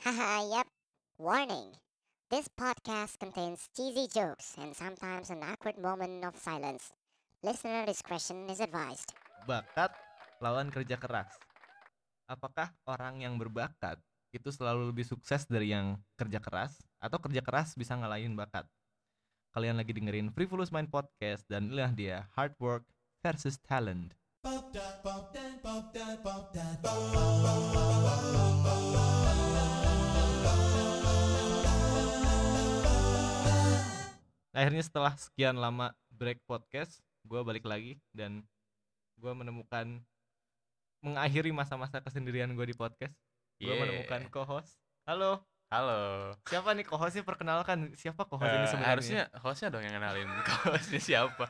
[0.00, 0.64] Haha, yep.
[1.20, 1.76] Warning.
[2.32, 6.88] This podcast contains cheesy jokes and sometimes an awkward moment of silence.
[7.44, 9.12] Listener discretion is advised.
[9.44, 9.92] Bakat
[10.40, 11.28] lawan kerja keras.
[12.24, 14.00] Apakah orang yang berbakat
[14.32, 18.64] itu selalu lebih sukses dari yang kerja keras atau kerja keras bisa ngalahin bakat?
[19.52, 22.88] Kalian lagi dengerin Frivolous Mind Podcast dan inilah dia hard work
[23.20, 24.16] versus talent.
[34.50, 38.42] Akhirnya setelah sekian lama break podcast, gue balik lagi dan
[39.14, 40.02] gue menemukan
[41.00, 43.14] mengakhiri masa-masa kesendirian gue di podcast.
[43.56, 43.78] Gue Yeah.
[43.78, 44.74] menemukan co-host.
[45.04, 46.34] Halo, Halo.
[46.44, 47.22] siapa nih co-hostnya?
[47.22, 48.90] Perkenalkan siapa co-host ini Eh, sebenarnya?
[48.90, 50.28] harusnya hostnya dong yang kenalin
[50.66, 51.46] hostnya siapa.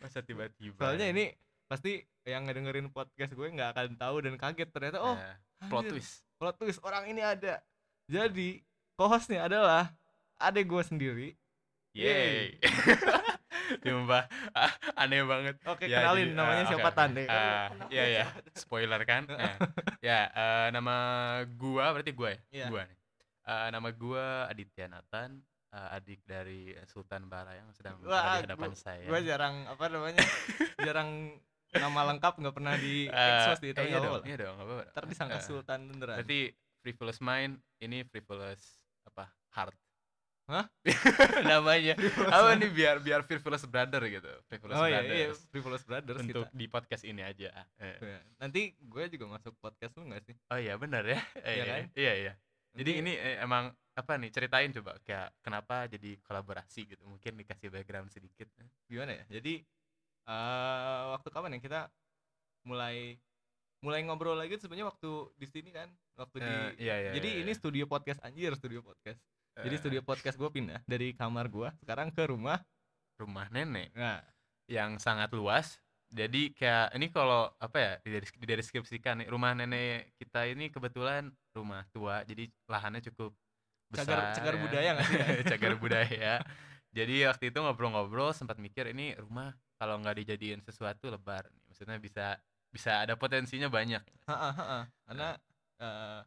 [0.00, 0.80] Masa tiba-tiba.
[0.80, 1.30] Soalnya ini
[1.64, 5.36] pasti yang ngedengerin podcast gue nggak akan tahu dan kaget ternyata oh Eh,
[5.70, 6.26] plot anjir, twist.
[6.34, 7.62] plot twist orang ini ada.
[8.10, 8.58] Jadi
[8.96, 9.94] co-hostnya adalah
[10.36, 11.28] adek gue sendiri.
[11.94, 12.54] Yeay.
[13.82, 15.54] Sumpah ah, aneh banget.
[15.66, 16.98] Oke Ya, kenalin jadi, namanya eh, siapa oke.
[16.98, 17.22] Tande?
[17.30, 18.24] Ah, iya ya,
[18.54, 19.30] spoiler kan.
[19.30, 19.56] Eh,
[20.10, 20.96] ya, eh, nama
[21.54, 22.40] gua berarti gua ya?
[22.50, 22.66] Iya.
[22.70, 22.98] Gua nih.
[23.46, 25.38] Eh, nama gua Aditya Nathan,
[25.70, 29.06] eh, adik dari Sultan Bara yang sedang Wah, di hadapan saya.
[29.06, 30.18] Gue jarang apa namanya?
[30.86, 31.38] jarang
[31.70, 34.66] nama lengkap nggak pernah di expose di eh, tapi iya nggak dong, iya dong, nggak
[34.66, 34.84] apa-apa.
[34.90, 36.16] Ntar disangka Eh, Sultan beneran.
[36.18, 36.40] Berarti
[36.82, 39.74] frivolous mind ini frivolous apa heart
[40.50, 40.66] Hah?
[41.46, 41.94] namanya
[42.34, 46.44] apa nih biar biar frivolous brother gitu frivolous oh iya, iya, brothers Frivolous Brothers untuk
[46.44, 46.50] kita.
[46.52, 47.48] di podcast ini aja
[47.78, 48.18] Eh.
[48.36, 50.34] Nanti gue juga masuk podcast lu gak sih?
[50.46, 51.82] oh iya benar ya Iya Eh, iya, kan?
[51.94, 52.32] iya iya
[52.70, 57.36] jadi Nanti- ini eh, emang apa nih ceritain coba kayak kenapa jadi kolaborasi gitu mungkin
[57.36, 58.46] dikasih background sedikit
[58.86, 59.24] gimana ya?
[59.30, 59.60] Jadi
[60.24, 60.78] eh
[61.10, 61.80] waktu kapan ya kita
[62.62, 63.18] mulai
[63.80, 67.40] mulai ngobrol lagi sebenarnya waktu di sini kan, waktu di Eh, iya iya Jadi iya,
[67.40, 67.58] ini iya.
[67.58, 69.18] studio podcast anjir, studio podcast.
[69.62, 72.60] Jadi studio podcast gue pindah dari kamar gue sekarang ke rumah.
[73.16, 74.24] rumah nenek Nah,
[74.64, 75.76] yang sangat luas
[76.08, 81.84] jadi kayak ini kalau apa ya dideskripsikan dideskripsikan nih rumah nenek kita ini kebetulan rumah
[81.92, 83.36] tua jadi lahannya cukup
[83.92, 84.60] Cagar- besar cagar ya.
[84.64, 85.26] budaya nggak sih ya?
[85.52, 86.32] cagar budaya
[86.90, 92.00] jadi waktu itu ngobrol-ngobrol sempat mikir ini rumah kalau nggak dijadiin sesuatu lebar nih maksudnya
[92.00, 92.26] bisa
[92.72, 94.80] bisa ada potensinya banyak ha-ha, ha-ha.
[95.06, 95.28] karena
[95.78, 96.20] eh,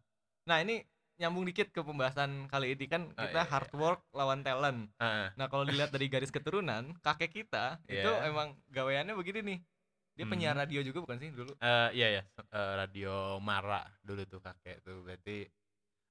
[0.45, 0.79] nah ini
[1.21, 4.89] nyambung dikit ke pembahasan kali ini kan Oh, kita iya, hard work lawan talent.
[4.97, 5.29] Heeh.
[5.37, 8.29] Nah kalau dilihat dari garis keturunan kakek kita itu Iya.
[8.29, 9.59] emang gaweannya begini nih.
[10.13, 10.61] Dia penyiar Mhm.
[10.61, 11.53] radio juga bukan sih dulu?
[11.57, 12.23] Eh, iya ya
[12.53, 15.49] eh, radio Mara dulu tuh kakek tuh berarti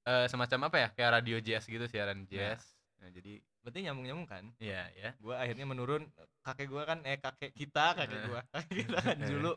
[0.06, 4.26] eh, semacam apa ya kayak radio jazz gitu siaran jazz nah, jadi Berarti nyambung nyambung
[4.26, 4.44] kan?
[4.58, 6.10] iya ya Gua akhirnya menurun
[6.42, 8.26] kakek gua kan eh kakek kita kakek Eh.
[8.26, 9.52] gua kakek kita kan dulu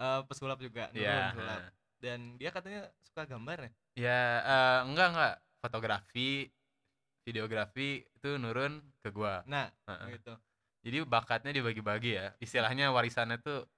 [0.00, 1.60] eh, pesulap juga nurun Iya, pesulap.
[1.60, 1.79] heeh.
[2.00, 3.70] Dan dia katanya suka gambar ya.
[3.94, 5.34] Ya, eh, enggak enggak.
[5.60, 6.48] Fotografi,
[7.28, 9.44] videografi itu nurun ke gua.
[9.44, 10.16] Nah Heeh.
[10.16, 10.34] gitu.
[10.80, 12.32] Jadi bakatnya dibagi-bagi ya.
[12.40, 13.68] Istilahnya warisannya tuh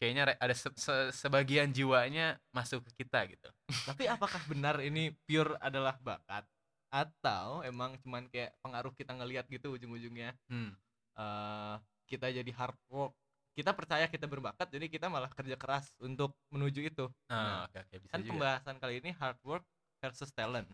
[0.00, 3.48] kayaknya ada se- se- sebagian jiwanya masuk ke kita gitu.
[3.84, 6.48] Tapi apakah benar ini pure adalah bakat
[6.88, 10.72] atau emang cuman kayak pengaruh kita ngelihat gitu ujung-ujungnya Hmm.
[11.20, 11.76] eh
[12.08, 13.12] kita jadi hard work.
[13.56, 17.06] Kita percaya kita berbakat jadi kita malah kerja keras untuk menuju itu.
[17.40, 18.40] Nah, Ah, oke oke bisa kan juga.
[18.40, 19.64] pembahasan kali ini hard work
[20.02, 20.68] versus talent.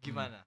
[0.00, 0.46] Gimana?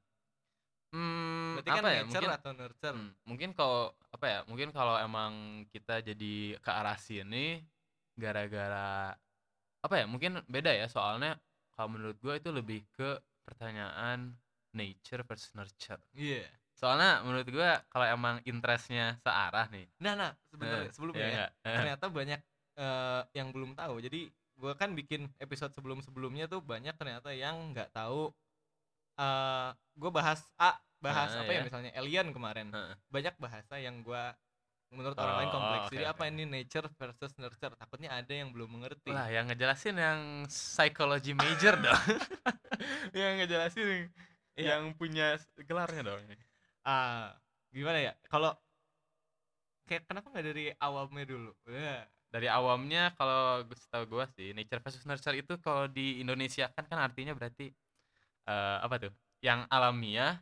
[0.91, 2.01] Hmm, Berarti kan apa ya?
[2.01, 2.97] nature Mungkin atau nurture?
[2.97, 4.40] hmm, mungkin kalau apa ya?
[4.50, 5.34] Mungkin kalau emang
[5.72, 7.63] kita jadi ke arah sini
[8.19, 9.16] gara-gara
[9.85, 10.06] apa ya?
[10.09, 11.40] Mungkin beda ya soalnya
[11.75, 14.40] kalau menurut gua itu lebih ke pertanyaan
[14.75, 16.01] nature versus nurture.
[16.13, 16.60] Iya.
[16.81, 19.85] Soalnya menurut gua kalau emang interestnya searah nih.
[20.01, 21.47] Nah, nah, sebenarnya eh, sebelumnya iya ya?
[21.61, 22.39] Eh, ternyata banyak
[22.75, 24.01] eh, yang belum tahu.
[24.01, 28.33] Jadi gua kan bikin episode sebelum-sebelumnya tuh banyak ternyata yang nggak tahu
[29.15, 31.65] eh gua bahas A, bahas Ah, apa ya iya.
[31.69, 32.73] misalnya alien kemarin.
[32.73, 32.95] Heeh.
[33.13, 34.33] Banyak bahasa yang gua
[34.91, 35.85] menurut orang lain Oh, kompleks.
[35.87, 36.31] oke, Jadi apa oke.
[36.33, 37.73] ini nature versus nurture?
[37.77, 39.13] Takutnya ada yang belum mengerti.
[39.13, 40.19] Lah yang ngejelasin yang
[40.51, 41.95] psychology major dong.
[43.15, 44.09] yang ngejelasin
[44.51, 44.75] Iya.
[44.75, 46.19] yang punya gelarnya dong.
[46.81, 47.37] Ah,
[47.69, 48.13] gimana ya?
[48.25, 48.57] Kalau
[49.85, 51.51] kayak kenapa nggak dari awamnya dulu?
[51.69, 52.07] Ya.
[52.31, 56.87] Dari awamnya kalau gue setahu gua sih nature versus nurture itu kalau di Indonesia kan
[56.87, 57.69] kan artinya berarti
[58.47, 59.13] eh, apa tuh?
[59.43, 60.39] Yang alamiah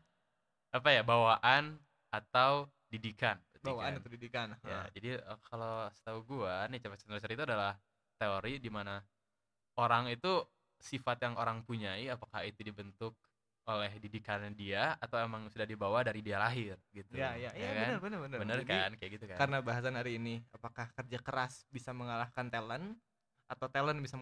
[0.69, 1.81] apa ya bawaan
[2.13, 3.41] atau didikan.
[3.59, 3.97] Bawaan kan.
[3.97, 4.47] atau pendidikan.
[4.63, 4.87] Ya, Ah.
[4.93, 7.75] jadi eh, kalau setahu gua nature versus nurture itu adalah
[8.21, 9.01] teori di mana
[9.79, 10.43] orang itu
[10.79, 13.15] sifat yang orang punyai apakah itu dibentuk
[13.69, 17.13] oleh didikannya dia atau emang sudah dibawa dari dia lahir gitu.
[17.13, 17.77] Ya, ya, ya, kan?
[17.77, 18.37] benar, benar, benar.
[18.41, 19.37] Bener Jadi, kan kayak gitu kan.
[19.37, 22.97] Karena bahasan hari ini, apakah kerja keras bisa mengalahkan talent
[23.49, 24.17] atau talent bisa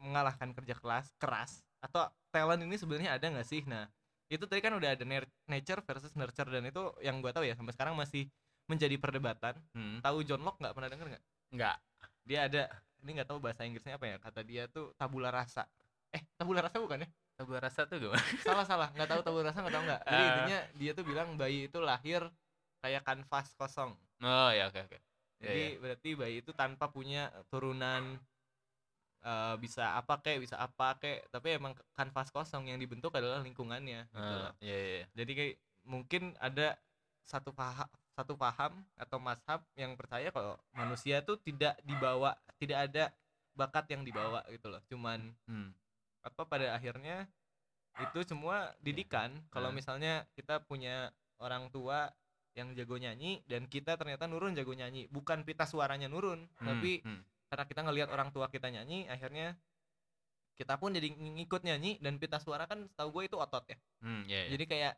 [0.00, 3.84] mengalahkan kerja keras keras atau talent ini sebenarnya ada nggak sih nah
[4.32, 5.04] itu tadi kan udah ada
[5.44, 8.32] nature versus nurture dan itu yang gue tahu ya sampai sekarang masih
[8.64, 10.00] menjadi perdebatan Hmm.
[10.00, 11.76] tahu John Locke nggak pernah denger nggak Enggak.
[12.24, 12.62] dia ada
[13.04, 15.68] ini nggak tahu bahasa Inggrisnya apa ya kata dia tuh tabula rasa
[16.08, 18.22] eh tabula rasa bukan ya Tabula rasa tuh gimana?
[18.46, 20.28] salah salah nggak tahu tabula rasa nggak tahu nggak jadi Ah.
[20.30, 22.22] intinya dia tuh bilang bayi itu lahir
[22.78, 23.90] kayak kanvas kosong
[24.22, 24.98] Oh ya oke oke.
[25.42, 28.16] Iya, jadi berarti bayi itu tanpa punya turunan
[29.20, 34.06] eh, bisa apa kek bisa apa kek tapi emang kanvas kosong yang dibentuk adalah lingkungannya
[34.06, 34.52] gitu Ah, loh.
[34.62, 34.90] Iya iya.
[35.02, 35.06] iya.
[35.12, 35.54] jadi kayak
[35.84, 36.78] mungkin ada
[37.24, 43.04] satu paham satu paham atau mazhab yang percaya kalau manusia tuh tidak dibawa tidak ada
[43.52, 45.74] bakat yang dibawa gitu loh cuman Hmm.
[46.24, 47.28] Apa pada akhirnya
[47.94, 49.76] itu semua didikan kalau Ah.
[49.76, 52.10] misalnya kita punya orang tua
[52.58, 57.02] yang jago nyanyi dan kita ternyata nurun jago nyanyi bukan pita suaranya nurun Hmm, tapi
[57.06, 57.22] hmm.
[57.50, 59.54] karena kita ngelihat orang tua kita nyanyi akhirnya
[60.54, 64.22] kita pun jadi ngikut nyanyi dan pita suara kan setahu gue itu otot ya Hmm,
[64.26, 64.50] iya, iya.
[64.54, 64.94] jadi kayak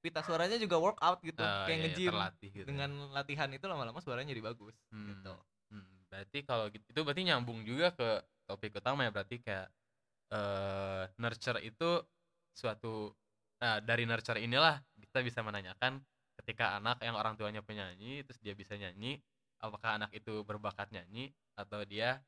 [0.00, 2.66] pita suaranya juga workout gitu Ah, kayak iya, iya, terlatih gitu.
[2.68, 5.34] dengan latihan itu lama-lama suaranya jadi bagus Hmm, gitu
[5.72, 5.88] hmm.
[6.10, 8.08] Berarti kalau gitu itu berarti nyambung juga ke
[8.44, 9.68] topik utama ya berarti kayak
[10.30, 12.02] eh nurture itu
[12.54, 13.10] suatu
[13.60, 16.00] nah dari nurture inilah kita bisa menanyakan
[16.40, 19.20] ketika anak yang orang tuanya penyanyi terus dia bisa nyanyi
[19.60, 22.22] apakah anak itu berbakat nyanyi atau dia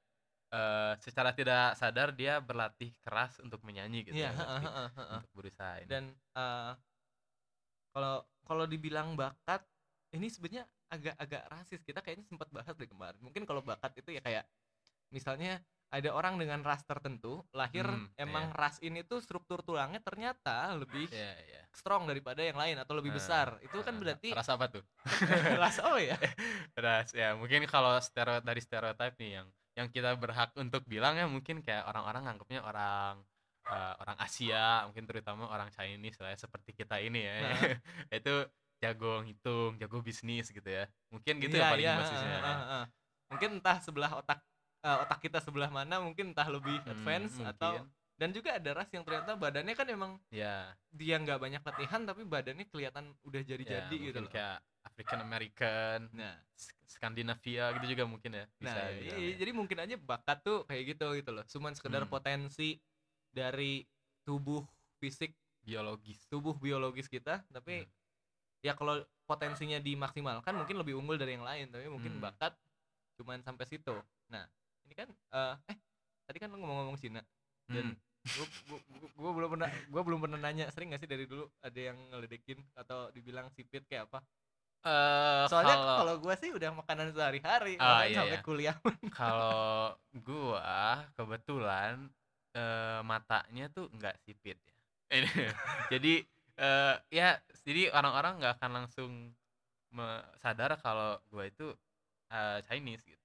[0.52, 5.88] eh secara tidak sadar dia berlatih keras untuk menyanyi gitu Iya, ya, untuk berusaha ini.
[5.88, 6.04] dan
[7.93, 9.64] kalau kalau dibilang bakat
[10.12, 11.81] ini sebenarnya agak-agak rasis.
[11.81, 13.16] Kita kayaknya sempat bahas deh kemarin.
[13.25, 14.44] Mungkin kalau bakat itu ya kayak
[15.08, 15.60] misalnya
[15.92, 18.56] ada orang dengan ras tertentu lahir Hmm, emang iya.
[18.56, 21.62] ras ini tuh struktur tulangnya ternyata lebih Iya, iya.
[21.72, 24.82] strong daripada yang lain atau lebih Eh, besar itu kan eh, berarti ras apa tuh?
[25.62, 26.16] ras oh ya
[26.84, 31.24] Ras ya mungkin kalau stereo dari stereotip nih yang yang kita berhak untuk bilang ya
[31.28, 33.14] mungkin kayak orang-orang nganggapnya orang
[33.72, 37.56] eh, orang Asia mungkin terutama orang Chinese lah ya, seperti kita ini ya Nah.
[38.18, 38.34] itu
[38.82, 42.58] jago ngitung jago bisnis gitu ya mungkin gitu Iya, ya paling iya, basisnya heeh, heeh,
[42.68, 42.84] heeh.
[43.32, 44.38] mungkin entah sebelah otak
[44.82, 48.19] eh, otak kita sebelah mana mungkin entah lebih Hmm, advance atau mungkin.
[48.19, 52.23] dan juga ada ras yang ternyata badannya kan emang ya dia nggak banyak latihan tapi
[52.29, 54.32] badannya kelihatan udah ya, jadi-jadi gitu mungkin loh.
[54.34, 59.37] kayak African American Nah, Sk- Skandinavia gitu juga mungkin ya bisa nah iya, ya.
[59.40, 61.44] jadi mungkin aja bakat tuh kayak gitu gitu loh.
[61.49, 62.12] Cuman sekedar Hmm.
[62.12, 62.76] potensi
[63.32, 63.88] dari
[64.26, 64.62] tubuh
[65.00, 65.32] fisik,
[65.64, 67.90] biologis tubuh biologis kita, tapi Hmm.
[68.62, 72.23] ya kalau potensinya dimaksimalkan mungkin lebih unggul dari yang lain, tapi mungkin Hmm.
[72.23, 72.52] bakat
[73.19, 73.94] cuman sampai situ.
[74.28, 74.44] Nah,
[74.92, 75.76] ini kan eh eh
[76.28, 77.24] tadi kan lu ngomong-ngomong Cina
[77.72, 78.36] dan Hmm.
[78.36, 81.48] gua, gua, gua, gua belum pernah gua belum pernah nanya sering gak sih dari dulu
[81.64, 84.20] ada yang ngeledekin atau dibilang sipit kayak apa?
[84.82, 88.44] Eh, soalnya kalau- gua sih udah makanan sehari-hari bahkan iya, sampai iya.
[88.44, 88.76] kuliah
[89.18, 92.12] kalau gua kebetulan
[92.52, 94.74] eh, matanya tuh nggak sipit ya.
[95.92, 96.20] Jadi
[96.60, 99.12] eh, ya jadi orang-orang nggak akan langsung
[100.42, 101.72] sadar kalau gua itu
[102.28, 103.21] eh, Chinese gitu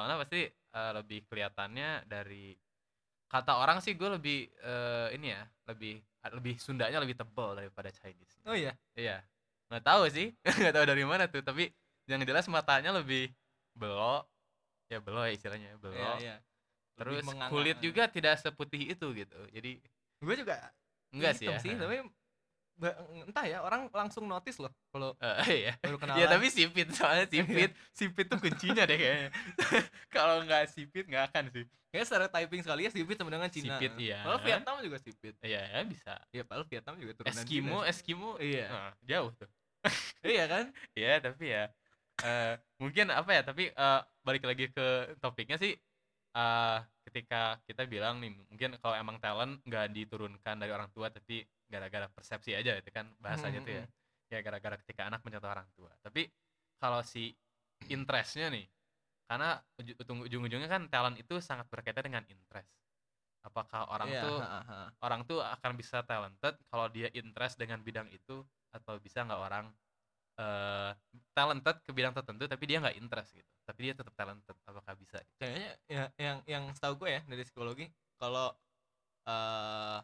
[0.00, 2.56] soalnya pasti eh, lebih kelihatannya dari
[3.28, 6.00] kata orang sih gue lebih eh, ini ya lebih
[6.40, 9.20] lebih Sundanya lebih tebal daripada Chinese oh iya Iya.
[9.70, 11.70] Nggak tahu sih, nggak tahu dari mana tuh, tapi
[12.10, 13.30] yang jelas matanya lebih
[13.78, 14.26] belok.
[14.90, 15.94] Ya belok ya istilahnya, belok.
[15.94, 16.36] iya iya
[16.98, 19.40] Terus Lebih kulit juga tidak seputih itu gitu.
[19.54, 19.78] Jadi
[20.20, 20.58] gue juga
[21.14, 21.56] enggak sih ya.
[21.62, 22.02] sih tapi
[23.22, 25.72] entah ya orang langsung notice loh kalau Eh, iya.
[25.78, 29.28] baru kenalan Ya tapi sipit soalnya sipit, sipit tuh kuncinya deh kayaknya.
[30.10, 31.64] Kalau nggak sipit nggak akan sih.
[31.90, 34.22] kayak secara typing sekali ya sipit sama dengan Cina Sipit, iya.
[34.22, 36.14] kalau Vietnam juga sipit Iya ya bisa.
[36.30, 37.90] ya padahal Vietnam juga turunan Eskimo, Cina.
[37.90, 38.66] Eskimo, Iya.
[38.68, 39.50] nah, jauh tuh.
[40.22, 41.66] iya kan Iya tapi ya
[42.20, 44.86] eh mungkin apa ya tapi eh, balik lagi ke
[45.18, 45.74] topiknya sih
[46.30, 51.42] eh ketika kita bilang nih mungkin kalau emang talent nggak diturunkan dari orang tua tapi
[51.70, 53.84] gara-gara persepsi aja itu kan bahasanya Hmm, tuh ya.
[54.30, 55.90] ya gara-gara ketika anak mencontoh orang tua.
[56.02, 56.26] Tapi
[56.82, 57.32] kalau si
[57.86, 58.66] interestnya nih
[59.30, 62.74] karena uju- ujung- ujung-ujungnya kan talent itu sangat berkaitan dengan interest.
[63.46, 64.78] Apakah orang Iya, tuh ha, ha.
[65.00, 69.66] orang tuh akan bisa talented kalau dia interest dengan bidang itu atau bisa nggak orang
[70.40, 70.92] eh
[71.36, 73.50] talented ke bidang tertentu tapi dia nggak interest gitu.
[73.64, 77.86] Tapi dia tetap talented apakah bisa kayaknya ya, yang yang setahu gue ya dari psikologi
[78.20, 78.52] kalau
[79.28, 79.98] eh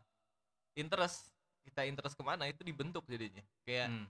[0.76, 1.35] interest
[1.66, 3.42] kita interest ke mana itu dibentuk jadinya.
[3.66, 4.06] Kayak Hmm,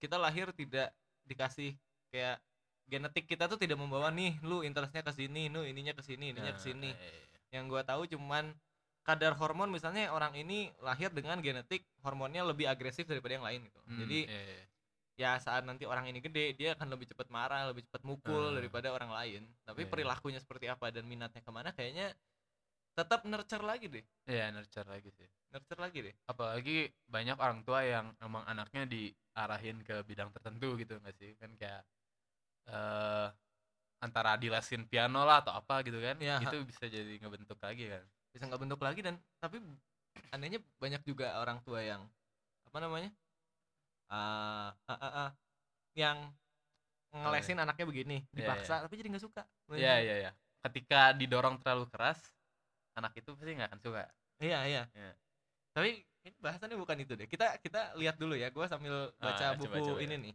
[0.00, 0.88] kita lahir tidak
[1.28, 1.76] dikasih
[2.08, 2.40] kayak
[2.88, 6.56] genetik kita tuh tidak membawa nih lu interestnya ke sini lu ininya ke sini ininya
[6.56, 6.90] ke nah, sini.
[6.96, 7.20] eh,
[7.52, 8.56] yang gua tahu cuman
[9.04, 13.80] kadar hormon misalnya orang ini lahir dengan genetik hormonnya lebih agresif daripada yang lain gitu.
[13.84, 14.60] Hmm, jadi eh,
[15.18, 18.56] ya saat nanti orang ini gede dia akan lebih cepat marah lebih cepat mukul Ah.
[18.56, 19.42] daripada orang lain.
[19.66, 19.90] Tapi Iya.
[19.90, 22.14] perilakunya seperti apa dan minatnya ke mana kayaknya
[22.98, 25.28] tetap nurture lagi deh Iya, nurture lagi sih.
[25.54, 30.98] nurture lagi deh Apalagi banyak orang tua yang emang anaknya diarahin ke bidang tertentu gitu
[31.00, 31.30] nggak sih?
[31.40, 31.82] Kan kayak
[32.68, 33.28] eh
[33.98, 36.16] antara dilesin piano lah atau apa gitu kan.
[36.20, 38.04] Iya, Itu bisa jadi ngebentuk lagi kan.
[38.28, 39.56] bisa nggak bentuk lagi dan tapi
[40.36, 42.04] anehnya banyak juga orang tua yang
[42.68, 43.10] apa namanya
[44.12, 45.30] ah ah, ah, ah,
[45.96, 46.16] yang
[47.12, 50.30] ngelesin anaknya begini Iya, dipaksa tapi jadi nggak suka Iya, iya, iya.
[50.60, 52.20] Ketika didorong terlalu keras,
[52.98, 54.02] anak itu pasti nggak akan suka.
[54.38, 55.12] iya iya Iya.
[55.72, 55.88] tapi
[56.26, 59.70] ini bahasannya bukan itu deh kita kita lihat dulu ya gue sambil baca Ah, buku
[59.70, 60.24] coba, coba, ini ya.
[60.28, 60.34] nih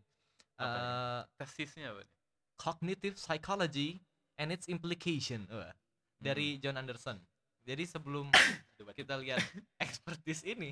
[0.55, 0.77] Apa?
[0.79, 2.12] Eh, Tesisnya apa nih?
[2.55, 4.00] cognitive psychology
[4.38, 5.74] and its implication Wah,
[6.17, 7.20] dari John Anderson
[7.63, 8.32] jadi sebelum
[8.98, 9.39] kita lihat
[9.84, 10.72] expertise ini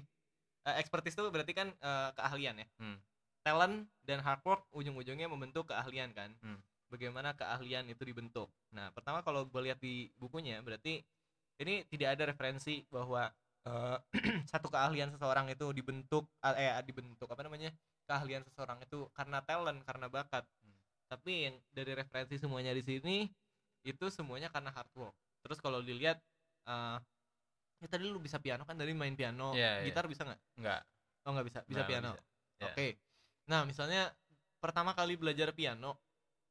[0.63, 2.98] eh, expertise itu berarti kan eh, keahlian ya Hmm.
[3.41, 6.60] talent dan hard work ujung-ujungnya membentuk keahlian kan Hmm.
[6.88, 11.01] bagaimana keahlian itu dibentuk nah pertama kalau gue lihat di bukunya berarti
[11.62, 13.30] ini tidak ada referensi bahwa
[13.63, 13.98] eh,
[14.51, 17.70] satu keahlian seseorang itu dibentuk eh dibentuk apa namanya
[18.10, 20.77] keahlian seseorang itu karena talent karena bakat Hmm.
[21.08, 23.27] tapi yang dari referensi semuanya di sini
[23.84, 26.18] itu semuanya karena hard work terus kalau dilihat
[26.65, 26.98] eh
[27.82, 29.89] ya tadi lu bisa piano kan dari main piano Iya, iya.
[29.89, 30.82] gitar bisa nggak Enggak.
[31.25, 32.22] oh nggak bisa bisa nggak piano bisa.
[32.62, 32.65] Iya.
[32.70, 32.88] oke
[33.50, 34.01] nah misalnya
[34.62, 35.98] pertama kali belajar piano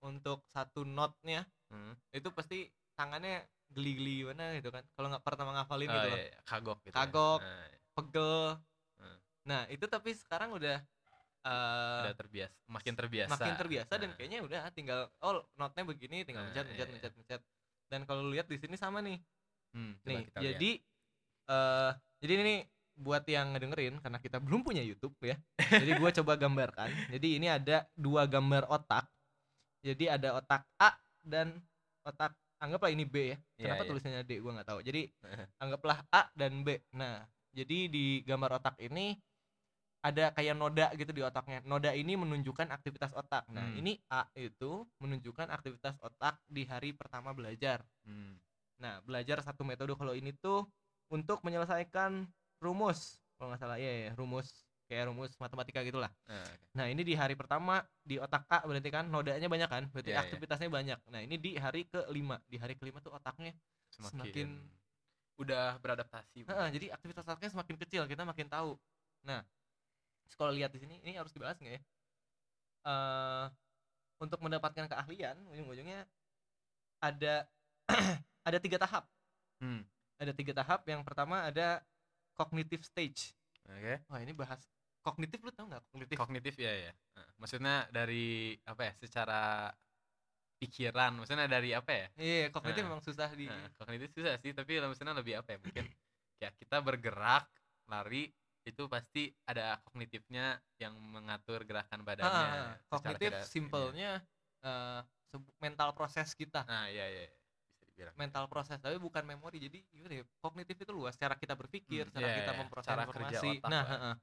[0.03, 1.95] untuk satu notnya Hmm.
[2.11, 2.67] itu pasti
[2.99, 6.41] tangannya geli-geli gimana gitu kan kalau nggak pertama ngafalin Oh, gitu iya, iya.
[6.43, 6.91] Kagok gitu.
[6.91, 6.97] ya.
[6.99, 7.41] Kagok.
[7.43, 7.79] Iya.
[7.91, 8.35] pegel
[9.01, 9.19] Hmm.
[9.49, 10.77] nah itu tapi sekarang udah
[11.41, 13.31] eh, udah terbiasa, makin terbiasa.
[13.33, 16.95] makin terbiasa dan Nah, kayaknya udah tinggal oh notnya begini tinggal Nah, mencet mencet iya.
[16.95, 17.41] mencet mencet
[17.89, 19.19] dan kalau lihat di sini sama nih
[19.75, 20.37] hmm, nih lihat.
[20.37, 20.71] jadi
[21.51, 22.57] eh jadi ini
[23.01, 27.49] buat yang ngedengerin karena kita belum punya YouTube ya jadi gua coba gambarkan jadi ini
[27.49, 29.09] ada dua gambar otak
[29.81, 30.93] jadi ada otak A
[31.25, 31.57] dan
[32.05, 33.89] otak anggaplah ini B ya Iya, kenapa iya.
[33.91, 35.03] tulisannya D gua nggak tahu jadi
[35.63, 39.19] anggaplah A dan B nah jadi di gambar otak ini
[40.01, 43.77] ada kayak noda gitu di otaknya noda ini menunjukkan aktivitas otak nah Hmm.
[43.77, 48.41] ini A itu menunjukkan aktivitas otak di hari pertama belajar Hmm.
[48.81, 50.65] Nah, belajar satu metode kalau ini tuh
[51.13, 52.25] untuk menyelesaikan
[52.65, 53.21] rumus.
[53.37, 56.11] Kalau nggak salah, ya, ya, rumus kayak rumus matematika gitulah.
[56.27, 56.67] Nah, oke.
[56.75, 59.87] Nah, ini di hari pertama di otak A berarti kan nodanya banyak kan?
[59.95, 60.25] Berarti Iya, iya.
[60.27, 60.99] aktivitasnya banyak.
[61.07, 62.43] Nah, ini di hari kelima.
[62.51, 63.55] Di hari kelima tuh otaknya
[63.95, 64.59] semakin, Semakin-
[65.39, 66.43] udah beradaptasi.
[66.43, 68.75] Heeh, jadi aktivitas otaknya semakin kecil, kita makin tahu.
[69.23, 69.47] Nah,
[70.35, 71.83] kalau lihat di sini ini harus dibahas nggak ya?
[72.91, 73.47] Eh
[74.21, 76.05] untuk mendapatkan keahlian ujung-ujungnya
[77.01, 77.49] ada
[78.49, 79.09] ada tiga tahap.
[79.61, 79.81] Hmm.
[80.21, 80.85] Ada tiga tahap.
[80.85, 81.81] Yang pertama ada
[82.37, 83.33] cognitive stage.
[83.65, 84.01] Oke.
[84.09, 84.61] Wah ini bahas
[85.07, 86.17] kognitif lu tau nggak kognitif?
[86.21, 86.93] Kognitif ya ya.
[87.41, 88.93] Maksudnya dari apa ya?
[89.01, 89.41] Secara
[90.61, 92.07] pikiran, maksudnya dari apa ya?
[92.21, 93.49] Iya kognitif Nah, memang susah di.
[93.49, 95.59] Nah, kognitif susah sih, tapi maksudnya lebih apa ya?
[95.65, 95.85] Mungkin
[96.41, 97.49] ya kita bergerak,
[97.89, 98.29] lari
[98.69, 102.45] itu pasti ada kognitifnya yang mengatur gerakan badannya.
[102.45, 104.11] ah, secara kognitif simpelnya
[104.61, 105.01] eh,
[105.33, 106.61] sebu- mental proses kita.
[106.69, 107.23] Nah, iya iya.
[107.25, 107.33] iya.
[107.73, 108.15] Bisa dibilang.
[108.21, 109.57] Mental proses tapi bukan memori.
[109.65, 110.25] Jadi gimana ya?
[110.45, 111.17] Kognitif itu luas.
[111.17, 112.61] Cara kita berpikir, Hmm, cara iya, kita iya.
[112.61, 113.49] memproses Cara kerja informasi.
[113.49, 114.17] otak Nah, lah.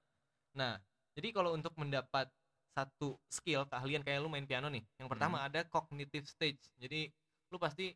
[0.57, 0.81] Nah
[1.13, 2.25] jadi kalau untuk mendapat
[2.73, 5.47] satu skill keahlian kayak lu main piano nih, yang pertama Hmm.
[5.49, 6.61] ada cognitive stage.
[6.77, 7.09] Jadi
[7.49, 7.89] lu pasti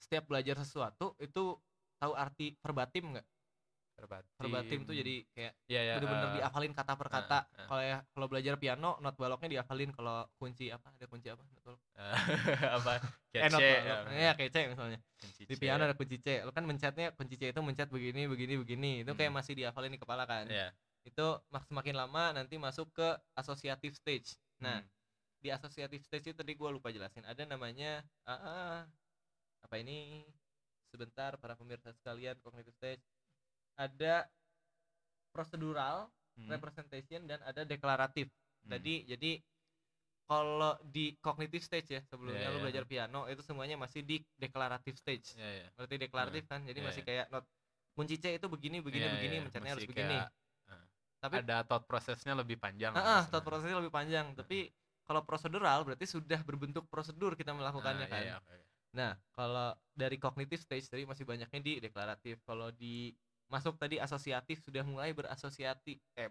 [0.00, 1.52] setiap belajar sesuatu itu
[2.00, 3.26] tahu arti verbatim nggak?
[3.98, 4.32] Verbatim.
[4.38, 7.38] Verbatim tuh jadi kayak Iya, ya, bener-bener eh, diafalin kata per kata.
[7.52, 7.66] eh.
[7.66, 9.90] Kalau ya kalau belajar piano, not baloknya diafalin.
[9.90, 10.88] Kalau kunci apa?
[10.94, 11.42] Ada kunci apa?
[11.42, 11.80] Not balok.
[11.98, 12.14] eh,
[12.78, 12.90] apa?
[12.96, 13.02] Eh,
[13.34, 13.98] Kayak not C, balok.
[14.14, 14.98] ya, C misalnya.
[15.18, 15.60] kunci Di C.
[15.60, 16.46] piano ada kunci C.
[16.46, 18.92] Lo kan mencetnya kunci C itu mencet begini, begini, begini.
[19.02, 19.38] Itu kayak Hmm.
[19.42, 20.46] masih diafalin di kepala kan.
[20.48, 20.70] Iya.
[21.08, 24.36] Itu mak- semakin lama nanti masuk ke associative stage.
[24.60, 24.88] Nah, Hmm.
[25.40, 27.24] di associative stage itu tadi gua lupa jelasin.
[27.24, 28.78] Ada namanya ah, ah,
[29.64, 30.28] apa ini?
[30.88, 33.04] Sebentar para pemirsa sekalian, cognitive stage.
[33.76, 34.28] Ada
[35.32, 36.48] prosedural, Hmm.
[36.48, 38.28] representation dan ada deklaratif.
[38.64, 38.76] Hmm.
[38.76, 39.32] Tadi jadi
[40.28, 42.64] kalau di cognitive stage ya sebelumnya Iya, lu iya.
[42.68, 45.32] belajar piano itu semuanya masih di declarative stage.
[45.34, 45.68] Iya, iya.
[45.72, 46.60] Berarti deklaratif kan.
[46.68, 47.08] Jadi Iya, masih iya.
[47.08, 47.44] kayak not
[47.96, 49.42] kunci C itu begini begini Iya, begini iya.
[49.42, 50.18] mencetnya harus begini.
[51.18, 52.94] Eh, Tapi ada thought prosesnya lebih panjang.
[52.96, 53.30] ah, ah, maksudnya.
[53.30, 54.26] thought prosesnya lebih panjang.
[54.36, 54.72] Tapi
[55.06, 58.24] kalau prosedural berarti sudah berbentuk prosedur kita melakukannya Ah, kan.
[58.24, 58.64] iya, iya.
[58.96, 62.40] Nah, kalau dari cognitive stage tadi masih banyaknya di deklaratif.
[62.44, 63.12] Kalau di
[63.48, 66.28] masuk tadi asosiatif sudah mulai berasosiasi eh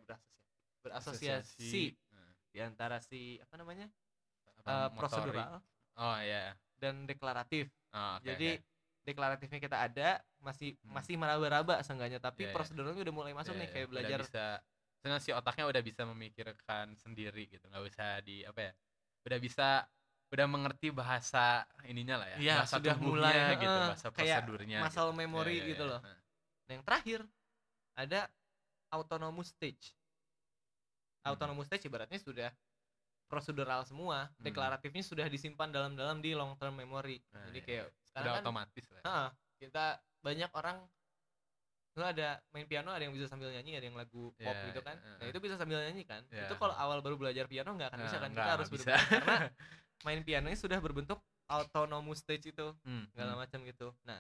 [0.84, 3.88] berasosiasi berasosiasi Nah, di antara si apa namanya?
[4.60, 5.48] apa, eh, motorik.
[5.48, 5.62] prosedural
[5.98, 6.58] Oh iya.
[6.77, 7.74] dan deklaratif.
[7.94, 8.53] Oh, oke, Jadi oke.
[9.08, 10.10] deklaratifnya kita ada
[10.44, 10.91] masih Hmm.
[10.94, 12.53] masih meraba-raba seenggaknya tapi Iya, iya.
[12.53, 13.74] proseduralnya udah mulai masuk Iya, nih iya.
[13.74, 14.46] kayak belajar bisa
[15.08, 18.72] sebenarnya si otaknya udah bisa memikirkan sendiri gitu nggak usah di apa ya
[19.24, 19.88] udah bisa
[20.28, 22.38] udah mengerti bahasa ininya lah ya.
[22.44, 24.80] Iya, bahasa sudah mulai, gitu, bahasa kayak prosedurnya.
[24.84, 25.24] muscle gitu.
[25.24, 25.92] Iya, iya, gitu iya.
[25.96, 26.02] loh.
[26.04, 27.20] Nah, yang terakhir
[27.96, 28.20] ada
[28.92, 29.96] autonomous stage.
[31.24, 31.32] Hmm.
[31.32, 32.52] Autonomous stage ibaratnya sudah
[33.32, 34.44] prosedural semua, Hmm.
[34.44, 37.24] deklaratifnya sudah disimpan dalam-dalam di long term memory.
[37.32, 38.04] Nah, Jadi iya, kayak iya.
[38.04, 39.02] sekarang udah kan otomatis lah.
[39.04, 39.28] ya.
[39.58, 39.86] kita
[40.22, 40.78] banyak orang
[41.98, 44.86] lu ada main piano ada yang bisa sambil nyanyi ada yang lagu pop Iya, gitu
[44.86, 45.32] kan iya, nah iya.
[45.34, 46.46] itu bisa sambil nyanyi kan Iya.
[46.46, 48.94] itu kalau awal baru belajar piano nggak akan bisa Nah, kan kita harus bisa.
[48.94, 49.38] karena
[50.06, 51.18] main pianonya sudah berbentuk
[51.50, 53.42] autonomous stage itu Hmm, segala hmm.
[53.42, 53.88] macam gitu.
[54.06, 54.20] Nah,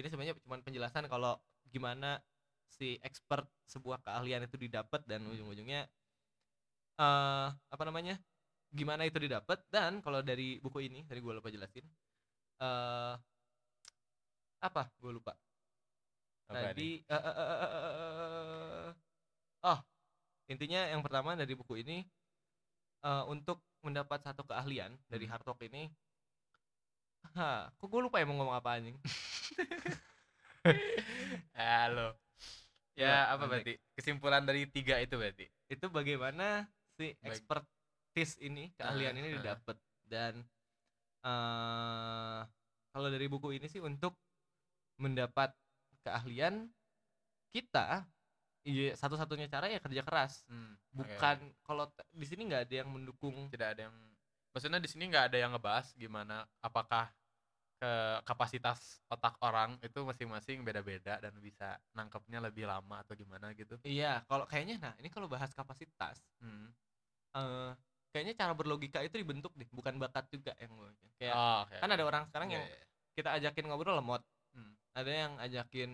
[0.00, 1.36] ini sebenarnya cuma penjelasan kalau
[1.68, 2.22] gimana
[2.72, 5.34] si expert sebuah keahlian itu didapat dan Hmm.
[5.36, 5.84] ujung-ujungnya
[6.96, 8.16] eh apa namanya?
[8.72, 11.84] Gimana itu didapat dan kalau dari buku ini tadi gue lupa jelasin
[12.62, 13.14] eh
[14.60, 14.88] apa?
[14.96, 15.36] Gue lupa.
[16.50, 16.74] Apa?
[16.74, 18.88] Tadi eh, eh, eh, eh, eh,
[19.70, 19.78] oh,
[20.52, 22.02] intinya yang pertama dari buku ini
[23.04, 25.32] eh, untuk mendapat satu keahlian dari Hmm.
[25.32, 25.88] hard work ini
[27.36, 28.96] Ha, kok gue lupa ya mau ngomong apa anjing?
[31.54, 32.16] Halo.
[32.98, 33.78] Ya, apa berarti?
[33.96, 35.46] Kesimpulan dari tiga itu berarti.
[35.70, 36.66] Itu bagaimana
[36.98, 39.34] si expertise ini, keahlian Ah, ini ah.
[39.40, 39.76] didapat
[40.10, 40.34] dan
[41.20, 42.40] eh
[42.90, 44.16] kalau dari buku ini sih untuk
[45.00, 45.52] mendapat
[46.10, 46.66] keahlian
[47.54, 48.04] kita
[48.66, 50.44] iya satu-satunya cara ya kerja keras.
[50.50, 50.74] Hmm.
[50.90, 53.46] Bukan kalau t- di sini nggak ada yang mendukung.
[53.48, 53.96] tidak ada yang
[54.50, 57.14] maksudnya di sini nggak ada yang ngebahas gimana apakah
[57.80, 57.92] ke
[58.28, 63.80] kapasitas otak orang itu masing-masing beda-beda dan bisa nangkepnya lebih lama atau gimana gitu.
[63.80, 66.68] Iya, kalau kayaknya nah ini kalau bahas kapasitas Hmm.
[67.32, 67.72] eh
[68.12, 70.74] kayaknya cara berlogika itu dibentuk deh, bukan bakat juga yang
[71.16, 71.76] kayak Oh, oke.
[71.78, 72.84] kan ada orang sekarang Iya, yang iya.
[73.16, 74.20] kita ajakin ngobrol lemot.
[74.92, 75.90] Ada yang ajakin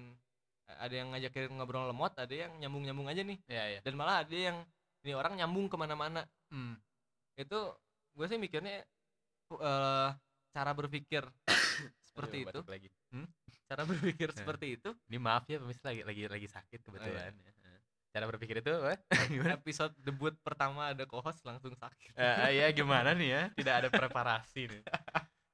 [0.66, 3.80] ada yang ngajakin ngobrol lemot ada yang nyambung nyambung aja nih Iya, iya.
[3.80, 4.56] dan malah ada yang
[5.00, 6.78] ini orang nyambung ke mana-mana Hmm.
[7.34, 7.58] itu
[8.12, 8.82] gue sih mikirnya
[9.52, 10.10] eh
[10.50, 11.22] cara berpikir
[12.08, 12.88] seperti Aduh, itu lagi.
[13.66, 14.36] cara berpikir Nah.
[14.42, 17.34] seperti itu Ini maaf ya pemirsa lagi lagi lagi sakit kebetulan.
[17.34, 17.52] iya.
[17.52, 17.74] ya.
[18.10, 18.96] Cara berpikir itu apa?
[19.28, 19.54] gimana?
[19.54, 23.42] episode debut pertama ada co-host langsung sakit Eh, ya gimana nih ya?
[23.52, 24.82] Tidak ada preparasi nih.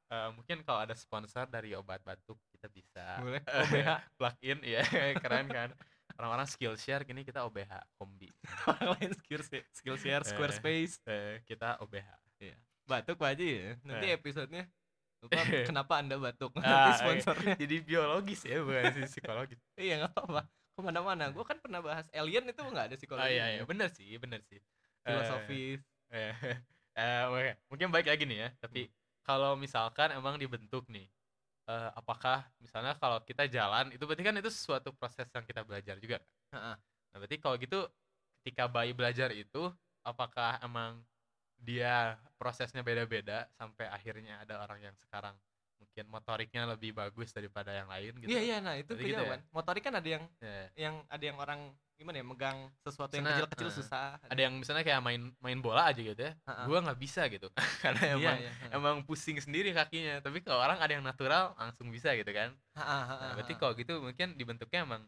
[0.08, 3.42] Eh, mungkin kalau ada sponsor dari obat batuk kita bisa boleh.
[3.50, 3.90] Eh, OBH
[4.22, 4.82] plug in ya
[5.22, 5.74] keren kan?
[6.14, 8.30] Orang-orang Skillshare gini kita OBH kombi.
[8.70, 9.42] Orang lain skill
[9.74, 10.30] skill share Eh.
[10.30, 11.02] Squarespace.
[11.10, 12.06] Eh, kita OBH
[12.82, 13.70] batuk Pak Haji ya?
[13.82, 14.18] Nanti Eh.
[14.18, 14.62] episodenya
[15.22, 16.50] lupa kenapa anda batuk.
[16.58, 16.98] Ah, nanti oke.
[17.02, 17.54] sponsornya.
[17.58, 19.58] Jadi biologis ya bukan sih psikologis.
[19.74, 20.42] Iya nggak apa-apa.
[20.50, 21.24] Ke mana-mana.
[21.34, 23.62] Gue kan pernah bahas alien itu nggak ada oh psikologi iya iya.
[23.66, 24.58] bener sih bener sih.
[24.58, 25.80] Eh, filosofis.
[26.14, 26.34] Eh,
[26.94, 27.50] eh, oke.
[27.70, 28.90] mungkin baik lagi nih ya tapi
[29.22, 31.06] kalau misalkan emang dibentuk nih
[31.72, 35.96] eh, apakah misalnya kalau kita jalan itu berarti kan itu suatu proses yang kita belajar
[35.96, 36.28] juga kan?
[36.52, 36.76] Heeh.
[37.12, 37.88] nah berarti kalau gitu
[38.42, 39.72] ketika bayi belajar itu
[40.04, 41.00] apakah emang
[41.62, 45.38] dia prosesnya beda-beda sampai akhirnya ada orang yang sekarang
[45.82, 49.18] mungkin motoriknya lebih bagus daripada yang lain gitu iya iya nah itu Berarti gitu ya?
[49.20, 50.62] kejauhan motorik kan ada yang Ya.
[50.78, 51.60] yang ada yang orang
[51.92, 55.86] gimana ya megang sesuatu yang kecil-kecil eh, susah ada yang misalnya kayak main main bola
[55.86, 56.66] aja gitu ya Ha-ha.
[56.66, 57.46] gua nggak bisa gitu
[57.84, 58.66] karena iya, emang iya, ha.
[58.74, 63.06] emang pusing sendiri kakinya tapi kalau orang ada yang natural langsung bisa gitu kan ha,
[63.06, 65.02] nah, berarti kalau gitu mungkin dibentuknya emang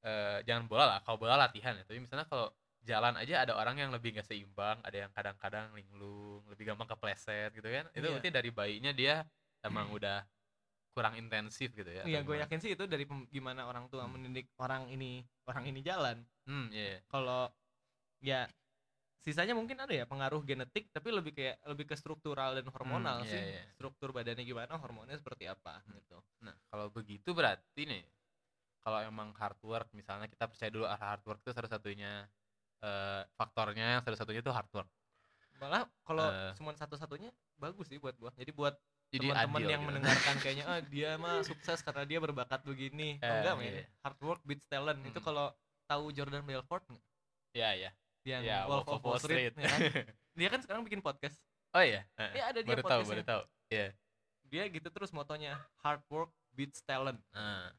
[0.00, 2.48] eh, jangan bola lah kalau bola latihan ya tapi misalnya kalau
[2.84, 7.52] jalan aja ada orang yang lebih nggak seimbang ada yang kadang-kadang linglung lebih gampang kepleset
[7.52, 8.12] gitu kan itu Iya.
[8.12, 9.24] berarti dari bayinya dia
[9.64, 10.22] emang udah
[10.94, 14.14] kurang intensif gitu ya iya gue yakin sih itu dari gimana orang tua Hmm.
[14.14, 17.50] mendidik orang ini orang ini jalan hmm iya kalau
[18.22, 18.46] ya
[19.24, 23.32] sisanya mungkin ada ya pengaruh genetik tapi lebih kayak lebih ke struktural dan hormonal iya,
[23.32, 23.62] sih iya.
[23.72, 25.96] struktur badannya gimana hormonnya seperti apa Hmm.
[25.98, 28.04] gitu Nah, kalau begitu berarti nih,
[28.84, 32.28] kalau emang hard work, misalnya kita percaya dulu hard work itu satu-satunya
[32.84, 34.90] eh, faktornya, satu-satunya itu hard work.
[35.56, 36.52] malah kalau Eh.
[36.60, 38.76] cuma satu-satunya bagus sih buat gua jadi buat
[39.14, 39.88] Jadi teman-teman yang gitu.
[39.94, 43.86] mendengarkan kayaknya ah dia mah sukses karena dia berbakat begini Eh, enggak men iya.
[44.02, 45.24] hard work beats talent itu Hmm.
[45.24, 45.46] kalau
[45.86, 47.04] tahu Jordan Belfort nggak
[47.54, 47.90] Iya, iya.
[48.24, 49.78] yang Iya, Wolf of Wall Street, ya kan?
[50.38, 51.38] dia kan sekarang bikin podcast
[51.70, 52.02] Oh iya.
[52.34, 53.42] ya ada dia baru tahu, baru tahu.
[53.68, 53.88] Iya.
[54.44, 57.70] dia gitu terus motonya hard work beats talent Nah,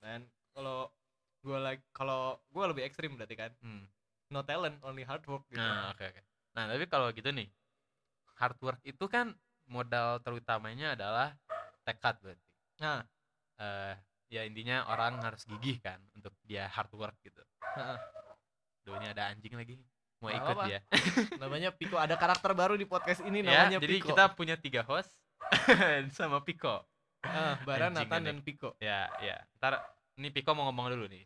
[0.00, 0.88] dan kalau
[1.40, 3.84] gua like kalau gua lebih ekstrim berarti kan hmm.
[4.28, 6.20] no talent only hard work gitu Nah, oke oke.
[6.52, 7.48] Nah, tapi kalau gitu nih,
[8.36, 9.32] hard work itu kan
[9.66, 11.32] modal terutamanya adalah
[11.84, 12.46] tekad berarti.
[12.80, 13.02] nah
[13.54, 13.94] Eh,
[14.34, 17.38] ya intinya orang harus gigih kan untuk dia hard work gitu.
[18.84, 19.78] Ini ada anjing lagi.
[20.18, 20.66] Mau Nggak ikut apa-apa.
[20.66, 20.80] dia.
[21.42, 24.82] namanya Piko ada karakter baru di podcast ini ya, namanya jadi Piko kita punya tiga
[24.82, 25.06] host
[26.18, 26.82] sama Piko.
[27.22, 29.38] Ah, Bara, Anjing Nathan, dan Piko Ya, ya.
[29.62, 29.78] Ntar
[30.18, 31.22] ini Piko mau ngomong dulu nih.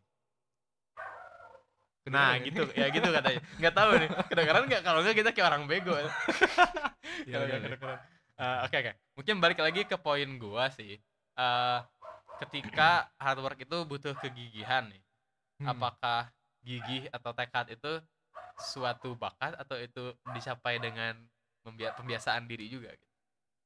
[2.09, 3.41] Nah, gitu, ya gitu katanya.
[3.61, 4.09] Nggak tahu nih.
[4.33, 4.83] Kedengeran nggak?
[4.85, 5.93] Kalau nggak kita kayak orang bego.
[5.93, 6.09] Iya,
[7.37, 7.57] Kalau iya,
[8.39, 10.95] Eh, Oke oke, mungkin balik lagi ke poin gua sih.
[11.35, 11.79] Eh
[12.39, 15.03] ketika hard work itu butuh kegigihan nih.
[15.59, 15.75] Hmm.
[15.75, 16.31] Apakah
[16.63, 17.93] gigih atau tekad itu
[18.63, 21.19] suatu bakat atau itu dicapai dengan
[21.99, 22.95] pembiasaan diri juga?
[22.95, 23.08] gitu?